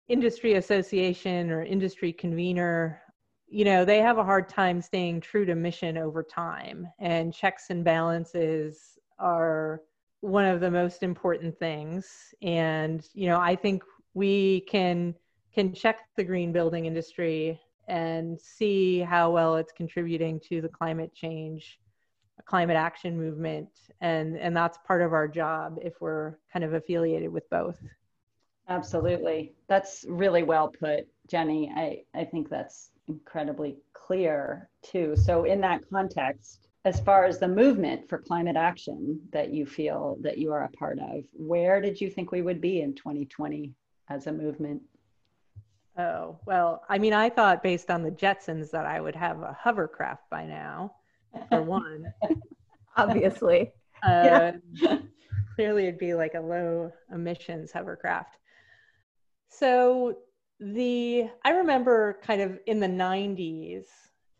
industry 0.09 0.55
association 0.55 1.50
or 1.50 1.62
industry 1.62 2.12
convener 2.12 3.00
you 3.46 3.64
know 3.64 3.85
they 3.85 3.98
have 3.98 4.18
a 4.18 4.24
hard 4.24 4.48
time 4.48 4.81
staying 4.81 5.20
true 5.20 5.44
to 5.44 5.55
mission 5.55 5.96
over 5.96 6.22
time 6.22 6.87
and 6.98 7.33
checks 7.33 7.70
and 7.70 7.85
balances 7.85 8.98
are 9.18 9.81
one 10.20 10.44
of 10.44 10.61
the 10.61 10.70
most 10.70 11.03
important 11.03 11.59
things 11.59 12.35
and 12.42 13.09
you 13.14 13.27
know 13.27 13.38
i 13.38 13.55
think 13.55 13.83
we 14.14 14.61
can 14.62 15.14
can 15.55 15.72
check 15.72 15.98
the 16.16 16.24
green 16.24 16.53
building 16.53 16.87
industry 16.87 17.61
and 17.88 18.40
see 18.40 19.00
how 19.00 19.31
well 19.31 19.57
it's 19.57 19.72
contributing 19.72 20.40
to 20.40 20.61
the 20.61 20.68
climate 20.68 21.14
change 21.14 21.79
climate 22.44 22.76
action 22.76 23.16
movement 23.16 23.68
and 24.00 24.37
and 24.37 24.57
that's 24.57 24.78
part 24.87 25.02
of 25.02 25.12
our 25.12 25.26
job 25.26 25.78
if 25.83 26.00
we're 26.00 26.35
kind 26.52 26.64
of 26.64 26.74
affiliated 26.74 27.33
with 27.33 27.48
both 27.50 27.78
absolutely 28.68 29.54
that's 29.68 30.04
really 30.09 30.42
well 30.42 30.68
put 30.68 31.07
jenny 31.28 31.72
i 31.76 32.02
i 32.18 32.24
think 32.24 32.48
that's 32.48 32.90
incredibly 33.09 33.76
clear 33.92 34.68
too. 34.83 35.16
So 35.16 35.44
in 35.44 35.61
that 35.62 35.83
context, 35.90 36.68
as 36.85 37.00
far 37.00 37.24
as 37.24 37.38
the 37.38 37.48
movement 37.48 38.09
for 38.09 38.18
climate 38.18 38.57
action 38.57 39.20
that 39.33 39.52
you 39.52 39.64
feel 39.64 40.18
that 40.20 40.38
you 40.38 40.52
are 40.52 40.64
a 40.64 40.70
part 40.70 40.98
of, 40.98 41.24
where 41.33 41.80
did 41.80 42.00
you 42.00 42.11
think 42.11 42.30
we 42.30 42.42
would 42.42 42.61
be 42.61 42.83
in 42.83 42.94
2020 42.94 43.72
as 44.11 44.26
a 44.26 44.33
movement? 44.33 44.83
Oh, 45.96 46.38
well, 46.44 46.83
I 46.88 46.98
mean, 46.98 47.12
I 47.12 47.30
thought 47.30 47.62
based 47.62 47.90
on 47.90 48.02
the 48.02 48.11
Jetsons 48.11 48.70
that 48.72 48.85
I 48.85 49.00
would 49.00 49.14
have 49.14 49.40
a 49.40 49.57
hovercraft 49.59 50.28
by 50.28 50.44
now, 50.44 50.94
for 51.49 51.62
one. 51.62 52.12
Obviously. 52.97 53.73
Uh, 54.03 54.53
yeah. 54.75 54.99
clearly, 55.55 55.85
it'd 55.85 55.99
be 55.99 56.14
like 56.14 56.35
a 56.35 56.40
low 56.40 56.92
emissions 57.12 57.73
hovercraft. 57.73 58.38
So 59.49 60.18
the 60.61 61.29
I 61.44 61.51
remember 61.51 62.18
kind 62.23 62.40
of 62.40 62.59
in 62.66 62.81
the 62.81 62.87
90s, 62.87 63.85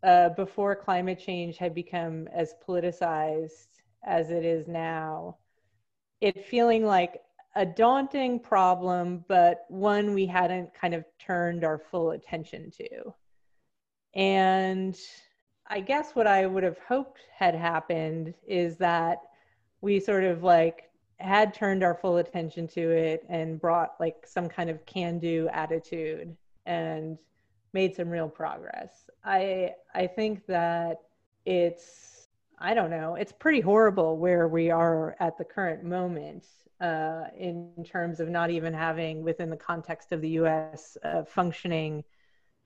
uh, 0.02 0.30
before 0.30 0.76
climate 0.76 1.18
change 1.18 1.57
had 1.57 1.74
become 1.74 2.28
as 2.28 2.54
politicized 2.66 3.68
as 4.04 4.30
it 4.30 4.44
is 4.44 4.68
now, 4.68 5.38
it 6.20 6.46
feeling 6.46 6.85
like 6.85 7.20
a 7.57 7.64
daunting 7.64 8.38
problem, 8.38 9.24
but 9.28 9.64
one 9.68 10.12
we 10.12 10.26
hadn't 10.26 10.74
kind 10.74 10.94
of 10.94 11.04
turned 11.18 11.64
our 11.64 11.78
full 11.78 12.11
attention 12.11 12.70
to. 12.72 13.14
And 14.14 14.96
I 15.66 15.81
guess 15.81 16.12
what 16.14 16.27
I 16.27 16.46
would 16.46 16.62
have 16.62 16.79
hoped 16.87 17.22
had 17.35 17.55
happened 17.55 18.35
is 18.46 18.77
that 18.79 19.22
we 19.81 20.00
sort 20.00 20.24
of 20.24 20.42
like 20.42 20.90
had 21.18 21.55
turned 21.55 21.83
our 21.83 21.94
full 21.94 22.18
attention 22.18 22.68
to 22.68 22.90
it 22.90 23.24
and 23.29 23.61
brought 23.61 23.94
like 23.98 24.27
some 24.27 24.48
kind 24.48 24.68
of 24.68 24.85
can 24.87 25.18
do 25.18 25.48
attitude 25.53 26.37
and 26.66 27.18
made 27.72 27.94
some 27.94 28.09
real 28.11 28.29
progress. 28.29 29.09
I 29.24 29.72
I 29.94 30.07
think 30.07 30.46
that 30.46 31.00
it's 31.44 32.29
I 32.59 32.74
don't 32.74 32.90
know, 32.90 33.14
it's 33.16 33.33
pretty 33.33 33.61
horrible 33.61 34.16
where 34.16 34.48
we 34.48 34.70
are 34.70 35.16
at 35.20 35.37
the 35.38 35.44
current 35.44 35.83
moment 35.83 36.46
uh, 36.81 37.24
in 37.37 37.72
terms 37.85 38.20
of 38.20 38.29
not 38.29 38.50
even 38.50 38.72
having 38.72 39.22
within 39.22 39.50
the 39.50 39.57
context 39.57 40.12
of 40.12 40.20
the 40.20 40.31
US 40.31 40.96
uh, 41.05 41.24
functioning 41.24 42.05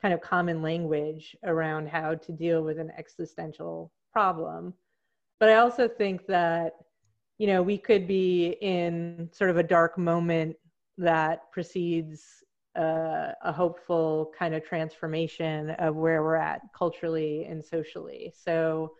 kind 0.00 0.14
of 0.14 0.20
common 0.20 0.62
language 0.62 1.36
around 1.44 1.88
how 1.88 2.14
to 2.14 2.32
deal 2.32 2.62
with 2.62 2.78
an 2.78 2.92
existential 2.96 3.92
problem. 4.12 4.74
But 5.40 5.50
I 5.50 5.56
also 5.56 5.88
think 5.88 6.26
that 6.26 6.74
you 7.38 7.46
know, 7.46 7.62
we 7.62 7.78
could 7.78 8.06
be 8.06 8.56
in 8.60 9.30
sort 9.32 9.50
of 9.50 9.56
a 9.56 9.62
dark 9.62 9.96
moment 9.96 10.56
that 10.98 11.50
precedes 11.52 12.24
uh, 12.76 13.32
a 13.42 13.52
hopeful 13.52 14.32
kind 14.36 14.54
of 14.54 14.64
transformation 14.64 15.70
of 15.70 15.94
where 15.94 16.22
we're 16.22 16.34
at 16.34 16.60
culturally 16.76 17.44
and 17.44 17.64
socially. 17.64 18.32
So 18.36 18.92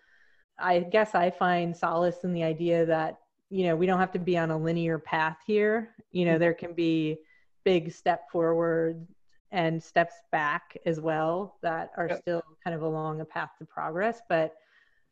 I 0.59 0.81
guess 0.81 1.15
I 1.15 1.31
find 1.31 1.77
solace 1.77 2.23
in 2.23 2.33
the 2.33 2.45
idea 2.45 2.87
that, 2.87 3.19
you 3.51 3.65
know, 3.65 3.75
we 3.75 3.87
don't 3.87 3.99
have 3.99 4.13
to 4.13 4.19
be 4.21 4.39
on 4.39 4.53
a 4.53 4.59
linear 4.59 4.99
path 4.99 5.39
here. 5.45 5.95
You 6.13 6.25
know, 6.25 6.39
there 6.39 6.55
can 6.55 6.75
be 6.75 7.19
big 7.65 7.93
step 7.93 8.31
forward 8.31 9.05
and 9.51 9.83
steps 9.83 10.15
back 10.31 10.77
as 10.85 11.01
well 11.01 11.57
that 11.63 11.91
are 11.97 12.09
yep. 12.09 12.21
still 12.21 12.43
kind 12.63 12.77
of 12.77 12.83
along 12.83 13.21
a 13.21 13.25
path 13.25 13.51
to 13.59 13.65
progress. 13.65 14.21
But 14.29 14.55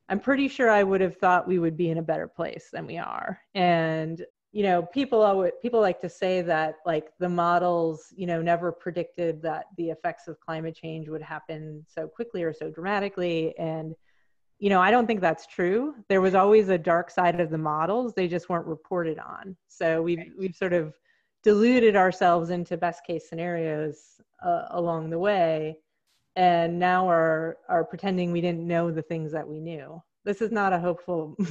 I'm 0.09 0.21
pretty 0.21 0.49
sure 0.49 0.71
I 0.71 0.83
would 0.83 1.01
have 1.01 1.17
thought 1.17 1.49
we 1.49 1.59
would 1.59 1.77
be 1.77 1.91
in 1.91 1.99
a 1.99 2.03
better 2.03 2.29
place 2.29 2.69
than 2.73 2.87
we 2.87 2.99
are. 2.99 3.41
And, 3.55 4.25
you 4.57 4.63
know 4.63 4.83
people 4.83 5.21
always, 5.21 5.53
people 5.61 5.83
like 5.83 6.01
to 6.01 6.09
say 6.09 6.41
that 6.41 6.77
like 6.87 7.09
the 7.19 7.29
models 7.29 8.07
you 8.17 8.27
know 8.27 8.41
never 8.41 8.73
predicted 8.73 9.43
that 9.43 9.67
the 9.77 9.91
effects 9.91 10.29
of 10.29 10.41
climate 10.41 10.75
change 10.75 11.11
would 11.11 11.21
happen 11.21 11.85
so 11.87 12.09
quickly 12.09 12.43
or 12.43 12.55
so 12.55 12.71
dramatically 12.71 13.55
and 13.59 13.95
you 14.59 14.71
know 14.71 14.81
i 14.81 14.91
don't 14.91 15.07
think 15.07 15.21
that's 15.21 15.47
true 15.47 15.95
there 16.09 16.23
was 16.23 16.35
always 16.35 16.71
a 16.71 16.79
dark 16.79 17.11
side 17.11 17.39
of 17.39 17.51
the 17.51 17.59
models 17.59 18.15
they 18.15 18.27
just 18.27 18.49
weren't 18.49 18.67
reported 18.67 19.19
on 19.19 19.55
so 19.69 20.01
we've 20.01 20.33
we've 20.39 20.55
sort 20.55 20.73
of 20.73 20.95
deluded 21.47 21.95
ourselves 21.95 22.51
into 22.51 22.77
best 22.77 23.07
case 23.07 23.29
scenarios 23.29 24.21
uh, 24.45 24.67
along 24.71 25.11
the 25.11 25.19
way 25.19 25.79
and 26.35 26.79
now 26.79 27.09
are 27.09 27.57
are 27.69 27.85
pretending 27.85 28.33
we 28.33 28.41
didn't 28.41 28.67
know 28.67 28.91
the 28.91 29.03
things 29.11 29.31
that 29.33 29.47
we 29.47 29.61
knew 29.61 30.03
this 30.25 30.43
is 30.43 30.51
not 30.51 30.73
a 30.73 30.79
hopeful 30.79 31.37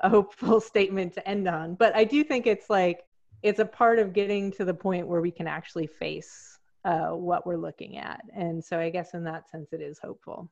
a 0.00 0.08
hopeful 0.08 0.60
statement 0.60 1.14
to 1.14 1.26
end 1.26 1.48
on. 1.48 1.74
But 1.74 1.96
I 1.96 2.04
do 2.04 2.22
think 2.22 2.46
it's 2.46 2.68
like 2.68 3.04
it's 3.42 3.60
a 3.60 3.64
part 3.64 3.98
of 3.98 4.12
getting 4.12 4.50
to 4.52 4.64
the 4.64 4.74
point 4.74 5.06
where 5.06 5.20
we 5.20 5.30
can 5.30 5.46
actually 5.46 5.86
face 5.86 6.58
uh, 6.84 7.10
what 7.10 7.46
we're 7.46 7.56
looking 7.56 7.96
at. 7.96 8.22
And 8.34 8.62
so 8.62 8.78
I 8.78 8.90
guess 8.90 9.14
in 9.14 9.24
that 9.24 9.48
sense, 9.48 9.72
it 9.72 9.80
is 9.80 9.98
hopeful. 9.98 10.50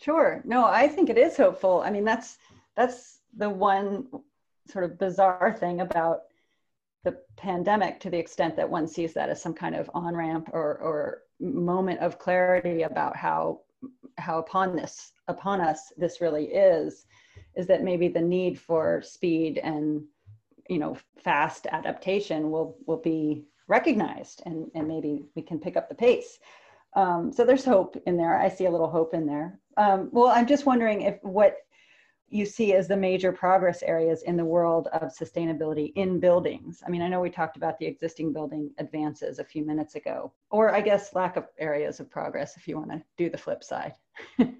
Sure. 0.00 0.42
No, 0.44 0.64
I 0.64 0.88
think 0.88 1.10
it 1.10 1.18
is 1.18 1.36
hopeful. 1.36 1.82
I 1.84 1.90
mean, 1.90 2.04
that's 2.04 2.38
that's 2.76 3.20
the 3.36 3.50
one 3.50 4.08
sort 4.68 4.84
of 4.84 4.98
bizarre 4.98 5.56
thing 5.58 5.80
about 5.80 6.20
the 7.04 7.18
pandemic 7.36 7.98
to 8.00 8.10
the 8.10 8.18
extent 8.18 8.56
that 8.56 8.68
one 8.68 8.86
sees 8.86 9.12
that 9.14 9.28
as 9.28 9.42
some 9.42 9.54
kind 9.54 9.74
of 9.74 9.90
on 9.94 10.14
ramp 10.14 10.48
or, 10.52 10.78
or 10.78 11.22
moment 11.40 12.00
of 12.00 12.18
clarity 12.18 12.82
about 12.82 13.16
how 13.16 13.60
how 14.18 14.38
upon 14.38 14.76
this 14.76 15.12
upon 15.26 15.60
us 15.60 15.92
this 15.96 16.20
really 16.20 16.46
is 16.46 17.06
is 17.56 17.66
that 17.66 17.82
maybe 17.82 18.08
the 18.08 18.20
need 18.20 18.58
for 18.58 19.02
speed 19.02 19.58
and 19.58 20.02
you 20.68 20.78
know 20.78 20.96
fast 21.18 21.66
adaptation 21.72 22.50
will 22.50 22.76
will 22.86 23.00
be 23.00 23.44
recognized 23.66 24.42
and 24.46 24.70
and 24.74 24.86
maybe 24.86 25.24
we 25.34 25.42
can 25.42 25.58
pick 25.58 25.76
up 25.76 25.88
the 25.88 25.94
pace. 25.94 26.38
Um, 26.94 27.32
so 27.32 27.44
there's 27.44 27.64
hope 27.64 27.96
in 28.06 28.18
there. 28.18 28.38
I 28.38 28.50
see 28.50 28.66
a 28.66 28.70
little 28.70 28.90
hope 28.90 29.14
in 29.14 29.26
there. 29.26 29.58
Um, 29.76 30.10
well 30.12 30.28
i'm 30.28 30.46
just 30.46 30.66
wondering 30.66 31.02
if 31.02 31.18
what 31.22 31.56
you 32.32 32.46
see 32.46 32.72
as 32.72 32.88
the 32.88 32.96
major 32.96 33.30
progress 33.30 33.82
areas 33.82 34.22
in 34.22 34.38
the 34.38 34.44
world 34.44 34.88
of 34.94 35.12
sustainability 35.12 35.92
in 35.96 36.18
buildings. 36.18 36.82
I 36.86 36.90
mean 36.90 37.02
i 37.02 37.08
know 37.08 37.20
we 37.20 37.30
talked 37.30 37.56
about 37.56 37.78
the 37.78 37.86
existing 37.86 38.32
building 38.32 38.70
advances 38.78 39.38
a 39.38 39.44
few 39.44 39.64
minutes 39.64 39.94
ago 39.96 40.32
or 40.50 40.74
i 40.74 40.80
guess 40.80 41.14
lack 41.14 41.36
of 41.36 41.46
areas 41.58 42.00
of 42.00 42.10
progress 42.10 42.56
if 42.56 42.66
you 42.66 42.78
want 42.78 42.90
to 42.90 43.02
do 43.16 43.30
the 43.30 43.38
flip 43.38 43.62
side. 43.62 43.94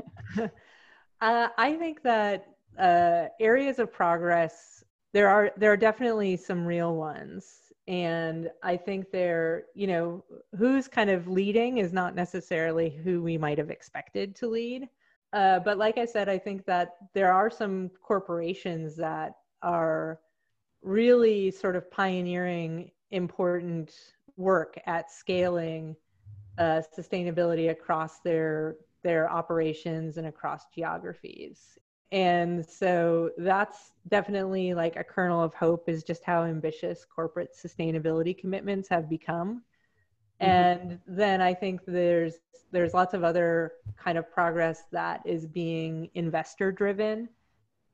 Uh, 1.20 1.46
i 1.56 1.72
think 1.74 2.02
that 2.02 2.46
uh, 2.80 3.26
areas 3.38 3.78
of 3.78 3.92
progress 3.92 4.82
there 5.12 5.28
are 5.28 5.52
there 5.56 5.70
are 5.70 5.76
definitely 5.76 6.36
some 6.36 6.66
real 6.66 6.96
ones. 6.96 7.72
And 7.86 8.50
i 8.62 8.76
think 8.76 9.12
they're 9.12 9.64
you 9.74 9.86
know 9.86 10.24
who's 10.58 10.88
kind 10.88 11.10
of 11.10 11.28
leading 11.28 11.78
is 11.78 11.92
not 11.92 12.16
necessarily 12.16 12.90
who 12.90 13.22
we 13.22 13.38
might 13.38 13.58
have 13.58 13.70
expected 13.70 14.34
to 14.36 14.48
lead 14.48 14.88
uh, 15.32 15.58
but 15.60 15.78
like 15.78 15.98
i 15.98 16.04
said 16.04 16.28
i 16.28 16.38
think 16.38 16.64
that 16.64 16.96
there 17.14 17.32
are 17.32 17.50
some 17.50 17.90
corporations 18.02 18.96
that 18.96 19.34
are 19.62 20.20
really 20.82 21.50
sort 21.50 21.76
of 21.76 21.90
pioneering 21.90 22.90
important 23.10 23.92
work 24.36 24.78
at 24.86 25.10
scaling 25.10 25.94
uh, 26.58 26.82
sustainability 26.96 27.70
across 27.70 28.20
their 28.20 28.76
their 29.02 29.30
operations 29.30 30.16
and 30.16 30.26
across 30.26 30.66
geographies 30.74 31.78
and 32.12 32.64
so 32.64 33.30
that's 33.38 33.92
definitely 34.08 34.74
like 34.74 34.96
a 34.96 35.04
kernel 35.04 35.42
of 35.42 35.54
hope 35.54 35.88
is 35.88 36.04
just 36.04 36.22
how 36.22 36.44
ambitious 36.44 37.06
corporate 37.06 37.56
sustainability 37.56 38.36
commitments 38.36 38.86
have 38.90 39.08
become. 39.08 39.62
And 40.42 40.98
then 41.06 41.40
i 41.40 41.54
think 41.54 41.80
there's 41.86 42.34
there's 42.70 42.94
lots 42.94 43.14
of 43.14 43.22
other 43.22 43.72
kind 43.96 44.16
of 44.16 44.30
progress 44.30 44.84
that 44.92 45.20
is 45.24 45.46
being 45.46 46.08
investor 46.14 46.72
driven 46.72 47.28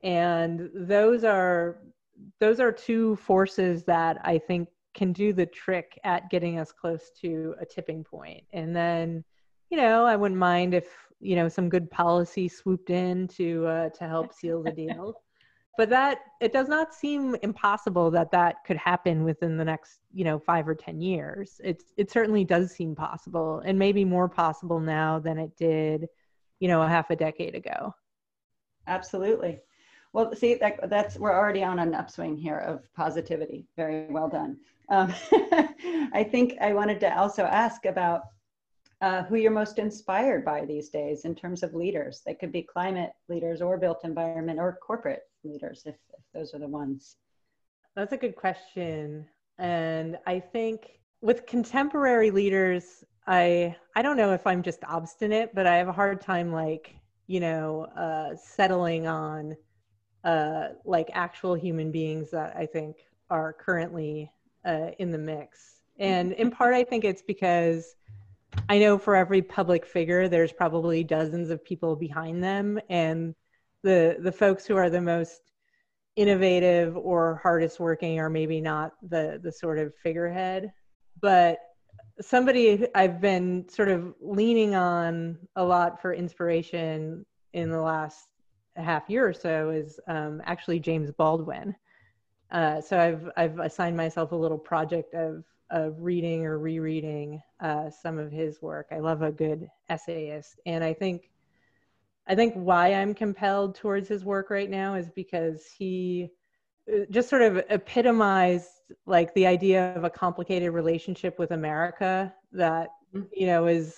and 0.03 0.69
those 0.73 1.23
are 1.23 1.79
those 2.39 2.59
are 2.59 2.71
two 2.71 3.15
forces 3.17 3.83
that 3.83 4.17
i 4.23 4.37
think 4.37 4.67
can 4.93 5.13
do 5.13 5.33
the 5.33 5.45
trick 5.45 5.99
at 6.03 6.29
getting 6.29 6.59
us 6.59 6.71
close 6.71 7.11
to 7.21 7.55
a 7.61 7.65
tipping 7.65 8.03
point. 8.03 8.43
And 8.53 8.75
then 8.75 9.23
you 9.69 9.77
know 9.77 10.03
i 10.05 10.15
wouldn't 10.15 10.39
mind 10.39 10.73
if 10.73 10.87
you 11.19 11.35
know 11.35 11.47
some 11.47 11.69
good 11.69 11.91
policy 11.91 12.47
swooped 12.47 12.89
in 12.89 13.27
to 13.27 13.67
uh, 13.67 13.89
to 13.89 14.07
help 14.07 14.33
seal 14.33 14.63
the 14.63 14.71
deal 14.71 15.13
but 15.79 15.89
that 15.89 16.19
it 16.41 16.51
does 16.51 16.67
not 16.67 16.93
seem 16.93 17.37
impossible 17.41 18.11
that 18.11 18.31
that 18.31 18.65
could 18.65 18.75
happen 18.75 19.23
within 19.23 19.55
the 19.55 19.63
next 19.63 20.01
you 20.11 20.25
know 20.25 20.37
five 20.37 20.67
or 20.67 20.75
ten 20.75 20.99
years. 20.99 21.61
It 21.63 21.83
it 21.95 22.11
certainly 22.11 22.43
does 22.43 22.73
seem 22.73 22.93
possible 22.93 23.61
and 23.63 23.79
maybe 23.79 24.03
more 24.03 24.27
possible 24.27 24.81
now 24.81 25.19
than 25.19 25.37
it 25.37 25.55
did 25.55 26.09
you 26.59 26.67
know 26.67 26.81
a 26.81 26.87
half 26.89 27.11
a 27.11 27.15
decade 27.15 27.55
ago. 27.55 27.95
Absolutely. 28.87 29.61
Well 30.11 30.35
see 30.35 30.55
that, 30.55 30.89
that's 30.89 31.17
we're 31.17 31.33
already 31.33 31.63
on 31.63 31.79
an 31.79 31.95
upswing 31.95 32.35
here 32.35 32.57
of 32.57 32.93
positivity. 32.93 33.65
Very 33.77 34.07
well 34.09 34.27
done. 34.27 34.57
Um, 34.89 35.13
i 36.11 36.27
think 36.29 36.55
i 36.59 36.73
wanted 36.73 36.99
to 36.99 37.17
also 37.17 37.43
ask 37.43 37.85
about 37.85 38.23
uh, 39.01 39.23
who 39.23 39.35
you're 39.35 39.51
most 39.51 39.79
inspired 39.79 40.43
by 40.43 40.65
these 40.65 40.89
days 40.89 41.25
in 41.25 41.33
terms 41.33 41.63
of 41.63 41.73
leaders. 41.73 42.21
They 42.25 42.33
could 42.33 42.51
be 42.51 42.63
climate 42.63 43.11
leaders 43.29 43.61
or 43.61 43.77
built 43.77 44.01
environment 44.03 44.59
or 44.59 44.77
corporate 44.81 45.23
leaders, 45.43 45.83
if, 45.85 45.95
if 45.95 46.23
those 46.33 46.53
are 46.53 46.59
the 46.59 46.67
ones. 46.67 47.15
That's 47.95 48.13
a 48.13 48.17
good 48.17 48.35
question. 48.35 49.25
And 49.57 50.17
I 50.25 50.39
think 50.39 50.99
with 51.21 51.45
contemporary 51.45 52.31
leaders, 52.31 53.03
I 53.27 53.75
I 53.95 54.01
don't 54.01 54.17
know 54.17 54.33
if 54.33 54.45
I'm 54.47 54.63
just 54.63 54.79
obstinate, 54.85 55.53
but 55.53 55.67
I 55.67 55.75
have 55.75 55.87
a 55.87 55.93
hard 55.93 56.21
time 56.21 56.51
like, 56.51 56.95
you 57.27 57.39
know, 57.39 57.83
uh, 57.95 58.35
settling 58.35 59.07
on 59.07 59.55
uh, 60.23 60.69
like 60.85 61.09
actual 61.13 61.53
human 61.53 61.91
beings 61.91 62.31
that 62.31 62.55
I 62.55 62.65
think 62.65 62.97
are 63.29 63.53
currently 63.53 64.31
uh, 64.65 64.91
in 64.99 65.11
the 65.11 65.17
mix. 65.17 65.81
And 65.99 66.33
in 66.33 66.51
part, 66.59 66.73
I 66.73 66.83
think 66.83 67.03
it's 67.03 67.21
because 67.21 67.95
I 68.67 68.79
know 68.79 68.97
for 68.97 69.15
every 69.15 69.41
public 69.41 69.85
figure, 69.85 70.27
there's 70.27 70.51
probably 70.51 71.03
dozens 71.03 71.49
of 71.49 71.63
people 71.63 71.95
behind 71.95 72.43
them, 72.43 72.79
and 72.89 73.35
the 73.83 74.17
the 74.19 74.31
folks 74.31 74.65
who 74.65 74.75
are 74.75 74.89
the 74.89 75.01
most 75.01 75.41
innovative 76.15 76.97
or 76.97 77.39
hardest 77.41 77.79
working 77.79 78.19
are 78.19 78.29
maybe 78.29 78.59
not 78.59 78.93
the 79.01 79.39
the 79.43 79.51
sort 79.51 79.79
of 79.79 79.93
figurehead, 80.03 80.71
but 81.21 81.59
somebody 82.21 82.87
I've 82.95 83.21
been 83.21 83.67
sort 83.69 83.89
of 83.89 84.13
leaning 84.21 84.75
on 84.75 85.37
a 85.55 85.63
lot 85.63 86.01
for 86.01 86.13
inspiration 86.13 87.25
in 87.53 87.71
the 87.71 87.81
last 87.81 88.27
half 88.75 89.09
year 89.09 89.27
or 89.27 89.33
so 89.33 89.69
is 89.69 89.99
um, 90.07 90.41
actually 90.45 90.79
James 90.79 91.11
Baldwin. 91.11 91.75
Uh, 92.51 92.81
so 92.81 92.99
I've 92.99 93.29
I've 93.37 93.59
assigned 93.59 93.95
myself 93.95 94.31
a 94.31 94.35
little 94.35 94.57
project 94.57 95.13
of 95.13 95.43
of 95.69 96.01
reading 96.01 96.45
or 96.45 96.57
rereading 96.57 97.41
uh, 97.59 97.89
some 97.89 98.17
of 98.17 98.31
his 98.31 98.61
work. 98.61 98.87
I 98.91 98.99
love 98.99 99.21
a 99.21 99.31
good 99.31 99.69
essayist, 99.89 100.59
and 100.65 100.83
I 100.83 100.93
think 100.93 101.29
I 102.27 102.35
think 102.35 102.53
why 102.53 102.93
I'm 102.93 103.15
compelled 103.15 103.75
towards 103.75 104.07
his 104.07 104.23
work 104.23 104.51
right 104.51 104.69
now 104.69 104.93
is 104.93 105.09
because 105.09 105.65
he 105.65 106.29
uh, 106.91 107.05
just 107.09 107.27
sort 107.27 107.41
of 107.41 107.57
epitomized 107.69 108.69
like 109.07 109.33
the 109.33 109.47
idea 109.47 109.95
of 109.95 110.03
a 110.03 110.09
complicated 110.09 110.71
relationship 110.71 111.39
with 111.39 111.51
America 111.51 112.33
that 112.51 112.89
mm-hmm. 113.13 113.25
you 113.33 113.47
know 113.47 113.65
is 113.65 113.95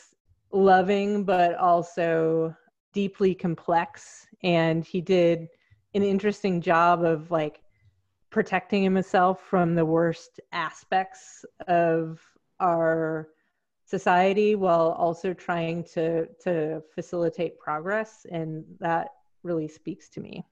loving 0.52 1.24
but 1.24 1.56
also 1.56 2.56
deeply 2.94 3.36
complex 3.36 4.28
and 4.44 4.86
he 4.86 5.02
did 5.02 5.48
an 5.94 6.04
interesting 6.04 6.62
job 6.62 7.04
of 7.04 7.32
like 7.32 7.62
protecting 8.32 8.82
himself 8.82 9.42
from 9.42 9.76
the 9.76 9.86
worst 9.86 10.40
aspects 10.54 11.46
of 11.68 12.20
our 12.60 13.28
society 13.86 14.56
while 14.56 14.92
also 14.98 15.34
trying 15.34 15.84
to 15.84 16.26
to 16.42 16.82
facilitate 16.96 17.60
progress 17.60 18.26
and 18.32 18.64
that 18.80 19.10
really 19.44 19.68
speaks 19.68 20.10
to 20.10 20.22
me. 20.22 20.44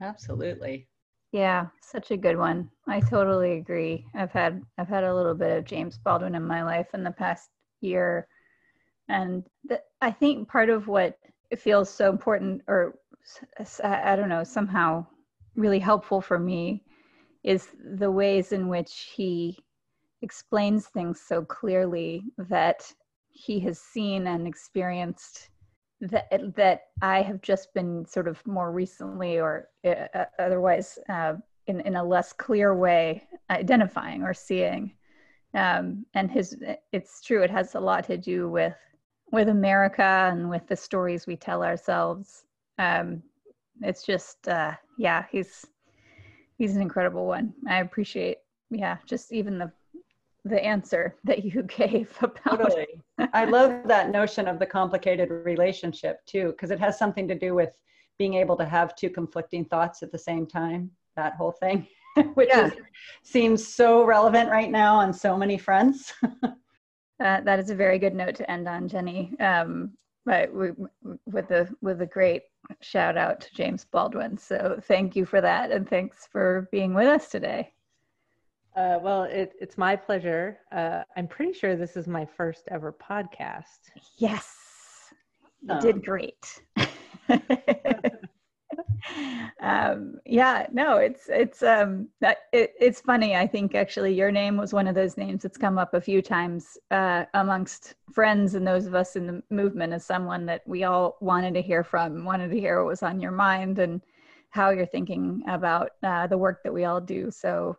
Absolutely. 0.00 0.88
Yeah 1.30 1.66
such 1.82 2.10
a 2.10 2.16
good 2.16 2.38
one. 2.38 2.70
I 2.86 3.00
totally 3.00 3.58
agree. 3.58 4.06
I've 4.14 4.32
had 4.32 4.62
i've 4.78 4.88
had 4.88 5.04
a 5.04 5.14
little 5.14 5.34
bit 5.34 5.58
of 5.58 5.64
james 5.64 5.98
baldwin 5.98 6.34
in 6.34 6.42
my 6.42 6.62
life 6.62 6.88
in 6.94 7.04
the 7.04 7.10
past 7.10 7.50
year 7.80 8.26
and 9.08 9.44
th- 9.68 9.80
i 10.00 10.10
think 10.10 10.48
part 10.48 10.68
of 10.70 10.88
what 10.88 11.18
feels 11.56 11.88
so 11.88 12.10
important 12.10 12.62
or 12.66 12.98
i 13.84 14.16
don't 14.16 14.28
know 14.28 14.44
somehow 14.44 15.06
really 15.58 15.78
helpful 15.78 16.20
for 16.20 16.38
me 16.38 16.82
is 17.44 17.68
the 17.96 18.10
ways 18.10 18.52
in 18.52 18.68
which 18.68 19.10
he 19.14 19.58
explains 20.22 20.86
things 20.86 21.20
so 21.20 21.44
clearly 21.44 22.24
that 22.38 22.92
he 23.28 23.60
has 23.60 23.78
seen 23.78 24.26
and 24.26 24.46
experienced 24.46 25.50
that 26.00 26.28
that 26.54 26.82
I 27.02 27.22
have 27.22 27.40
just 27.42 27.74
been 27.74 28.06
sort 28.06 28.28
of 28.28 28.44
more 28.46 28.70
recently 28.70 29.38
or 29.38 29.68
uh, 29.84 30.24
otherwise 30.38 30.98
uh, 31.08 31.34
in, 31.66 31.80
in 31.80 31.96
a 31.96 32.04
less 32.04 32.32
clear 32.32 32.74
way 32.74 33.24
identifying 33.50 34.22
or 34.22 34.32
seeing. 34.32 34.92
Um, 35.54 36.06
and 36.14 36.30
his 36.30 36.56
it's 36.92 37.20
true 37.20 37.42
it 37.42 37.50
has 37.50 37.74
a 37.74 37.80
lot 37.80 38.04
to 38.04 38.16
do 38.16 38.48
with 38.48 38.76
with 39.32 39.48
america 39.48 40.30
and 40.30 40.48
with 40.48 40.66
the 40.68 40.76
stories 40.76 41.26
we 41.26 41.36
tell 41.36 41.64
ourselves. 41.64 42.44
Um, 42.78 43.22
it's 43.82 44.04
just 44.04 44.48
uh, 44.48 44.72
yeah 44.98 45.24
he's 45.30 45.66
he's 46.56 46.74
an 46.76 46.82
incredible 46.82 47.26
one 47.26 47.52
i 47.68 47.78
appreciate 47.78 48.38
yeah 48.70 48.96
just 49.06 49.32
even 49.32 49.58
the 49.58 49.70
the 50.44 50.62
answer 50.64 51.14
that 51.24 51.44
you 51.44 51.62
gave 51.62 52.16
about 52.22 52.58
totally. 52.58 53.02
I 53.32 53.44
love 53.44 53.86
that 53.86 54.10
notion 54.10 54.48
of 54.48 54.58
the 54.58 54.66
complicated 54.66 55.30
relationship 55.30 56.24
too, 56.26 56.48
because 56.48 56.70
it 56.70 56.80
has 56.80 56.98
something 56.98 57.28
to 57.28 57.34
do 57.34 57.54
with 57.54 57.70
being 58.18 58.34
able 58.34 58.56
to 58.56 58.64
have 58.64 58.96
two 58.96 59.10
conflicting 59.10 59.64
thoughts 59.64 60.02
at 60.02 60.10
the 60.10 60.18
same 60.18 60.46
time. 60.46 60.90
That 61.16 61.34
whole 61.34 61.52
thing, 61.52 61.86
which 62.34 62.48
yeah. 62.48 62.66
is, 62.66 62.72
seems 63.24 63.66
so 63.66 64.04
relevant 64.04 64.50
right 64.50 64.70
now 64.70 64.94
on 64.94 65.12
so 65.12 65.36
many 65.36 65.58
fronts. 65.58 66.12
uh, 66.44 66.50
that 67.18 67.58
is 67.58 67.70
a 67.70 67.74
very 67.74 67.98
good 67.98 68.14
note 68.14 68.36
to 68.36 68.48
end 68.48 68.68
on, 68.68 68.86
Jenny. 68.86 69.34
Um, 69.40 69.94
but 70.24 70.52
we, 70.52 70.68
with 71.26 71.48
the 71.48 71.68
with 71.80 72.02
a 72.02 72.06
great 72.06 72.42
shout 72.80 73.16
out 73.16 73.40
to 73.40 73.54
James 73.54 73.84
Baldwin. 73.84 74.36
So 74.38 74.78
thank 74.84 75.16
you 75.16 75.24
for 75.24 75.40
that, 75.40 75.70
and 75.70 75.88
thanks 75.88 76.26
for 76.26 76.68
being 76.70 76.94
with 76.94 77.06
us 77.06 77.28
today. 77.28 77.72
Uh, 78.76 78.98
well, 79.02 79.24
it, 79.24 79.54
it's 79.60 79.76
my 79.76 79.96
pleasure. 79.96 80.58
Uh, 80.70 81.02
I'm 81.16 81.26
pretty 81.26 81.52
sure 81.52 81.74
this 81.74 81.96
is 81.96 82.06
my 82.06 82.24
first 82.24 82.68
ever 82.70 82.92
podcast. 82.92 83.90
Yes, 84.18 84.54
you 85.62 85.74
um, 85.74 85.80
did 85.80 86.04
great. 86.04 86.62
um, 89.62 90.18
yeah, 90.24 90.66
no, 90.72 90.96
it's 90.96 91.28
it's 91.28 91.62
um, 91.62 92.08
it, 92.20 92.74
it's 92.80 93.00
funny. 93.00 93.36
I 93.36 93.46
think 93.46 93.74
actually 93.74 94.14
your 94.14 94.30
name 94.30 94.56
was 94.56 94.72
one 94.72 94.86
of 94.86 94.94
those 94.94 95.16
names 95.16 95.42
that's 95.42 95.58
come 95.58 95.78
up 95.78 95.94
a 95.94 96.00
few 96.00 96.22
times 96.22 96.78
uh, 96.90 97.24
amongst 97.34 97.94
friends 98.12 98.54
and 98.54 98.66
those 98.66 98.86
of 98.86 98.94
us 98.94 99.16
in 99.16 99.26
the 99.26 99.42
movement 99.50 99.92
as 99.92 100.04
someone 100.04 100.46
that 100.46 100.62
we 100.66 100.84
all 100.84 101.16
wanted 101.20 101.54
to 101.54 101.62
hear 101.62 101.84
from, 101.84 102.24
wanted 102.24 102.50
to 102.50 102.60
hear 102.60 102.82
what 102.82 102.90
was 102.90 103.02
on 103.02 103.20
your 103.20 103.32
mind 103.32 103.78
and 103.78 104.00
how 104.50 104.70
you're 104.70 104.86
thinking 104.86 105.42
about 105.48 105.90
uh, 106.02 106.26
the 106.26 106.38
work 106.38 106.62
that 106.62 106.72
we 106.72 106.84
all 106.84 107.00
do. 107.00 107.30
So 107.30 107.76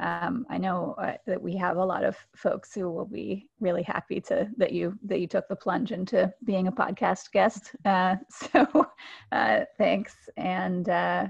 um, 0.00 0.46
I 0.48 0.56
know 0.56 0.94
uh, 0.98 1.14
that 1.26 1.40
we 1.40 1.56
have 1.56 1.76
a 1.76 1.84
lot 1.84 2.04
of 2.04 2.16
folks 2.34 2.74
who 2.74 2.90
will 2.90 3.04
be 3.04 3.48
really 3.60 3.82
happy 3.82 4.20
to 4.22 4.48
that 4.56 4.72
you 4.72 4.98
that 5.04 5.20
you 5.20 5.26
took 5.26 5.46
the 5.48 5.56
plunge 5.56 5.92
into 5.92 6.32
being 6.44 6.68
a 6.68 6.72
podcast 6.72 7.32
guest. 7.32 7.72
Uh, 7.84 8.16
so 8.30 8.86
uh, 9.32 9.60
thanks, 9.78 10.14
and 10.36 10.88
uh, 10.88 11.26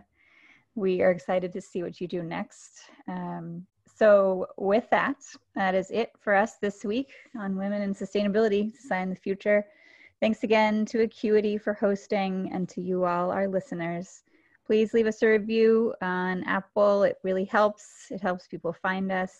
we 0.74 1.02
are 1.02 1.10
excited 1.10 1.52
to 1.52 1.60
see 1.60 1.82
what 1.82 2.00
you 2.00 2.08
do 2.08 2.22
next. 2.22 2.82
Um, 3.08 3.66
so 3.94 4.46
with 4.56 4.88
that, 4.90 5.16
that 5.54 5.74
is 5.74 5.90
it 5.90 6.12
for 6.18 6.34
us 6.34 6.56
this 6.56 6.84
week 6.84 7.12
on 7.38 7.56
Women 7.56 7.82
in 7.82 7.94
Sustainability: 7.94 8.72
Design 8.72 9.10
the 9.10 9.16
Future. 9.16 9.66
Thanks 10.20 10.42
again 10.42 10.84
to 10.86 11.02
Acuity 11.02 11.58
for 11.58 11.74
hosting, 11.74 12.50
and 12.52 12.68
to 12.70 12.80
you 12.80 13.04
all, 13.04 13.30
our 13.30 13.48
listeners 13.48 14.22
please 14.70 14.94
leave 14.94 15.08
us 15.08 15.20
a 15.22 15.26
review 15.26 15.92
on 16.00 16.44
Apple. 16.44 17.02
It 17.02 17.16
really 17.24 17.44
helps. 17.44 18.06
It 18.08 18.20
helps 18.20 18.46
people 18.46 18.72
find 18.72 19.10
us. 19.10 19.34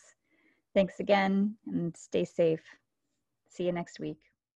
Thanks 0.74 0.98
again 0.98 1.54
and 1.68 1.96
stay 1.96 2.24
safe. 2.24 2.64
See 3.48 3.66
you 3.66 3.70
next 3.70 4.00
week. 4.00 4.29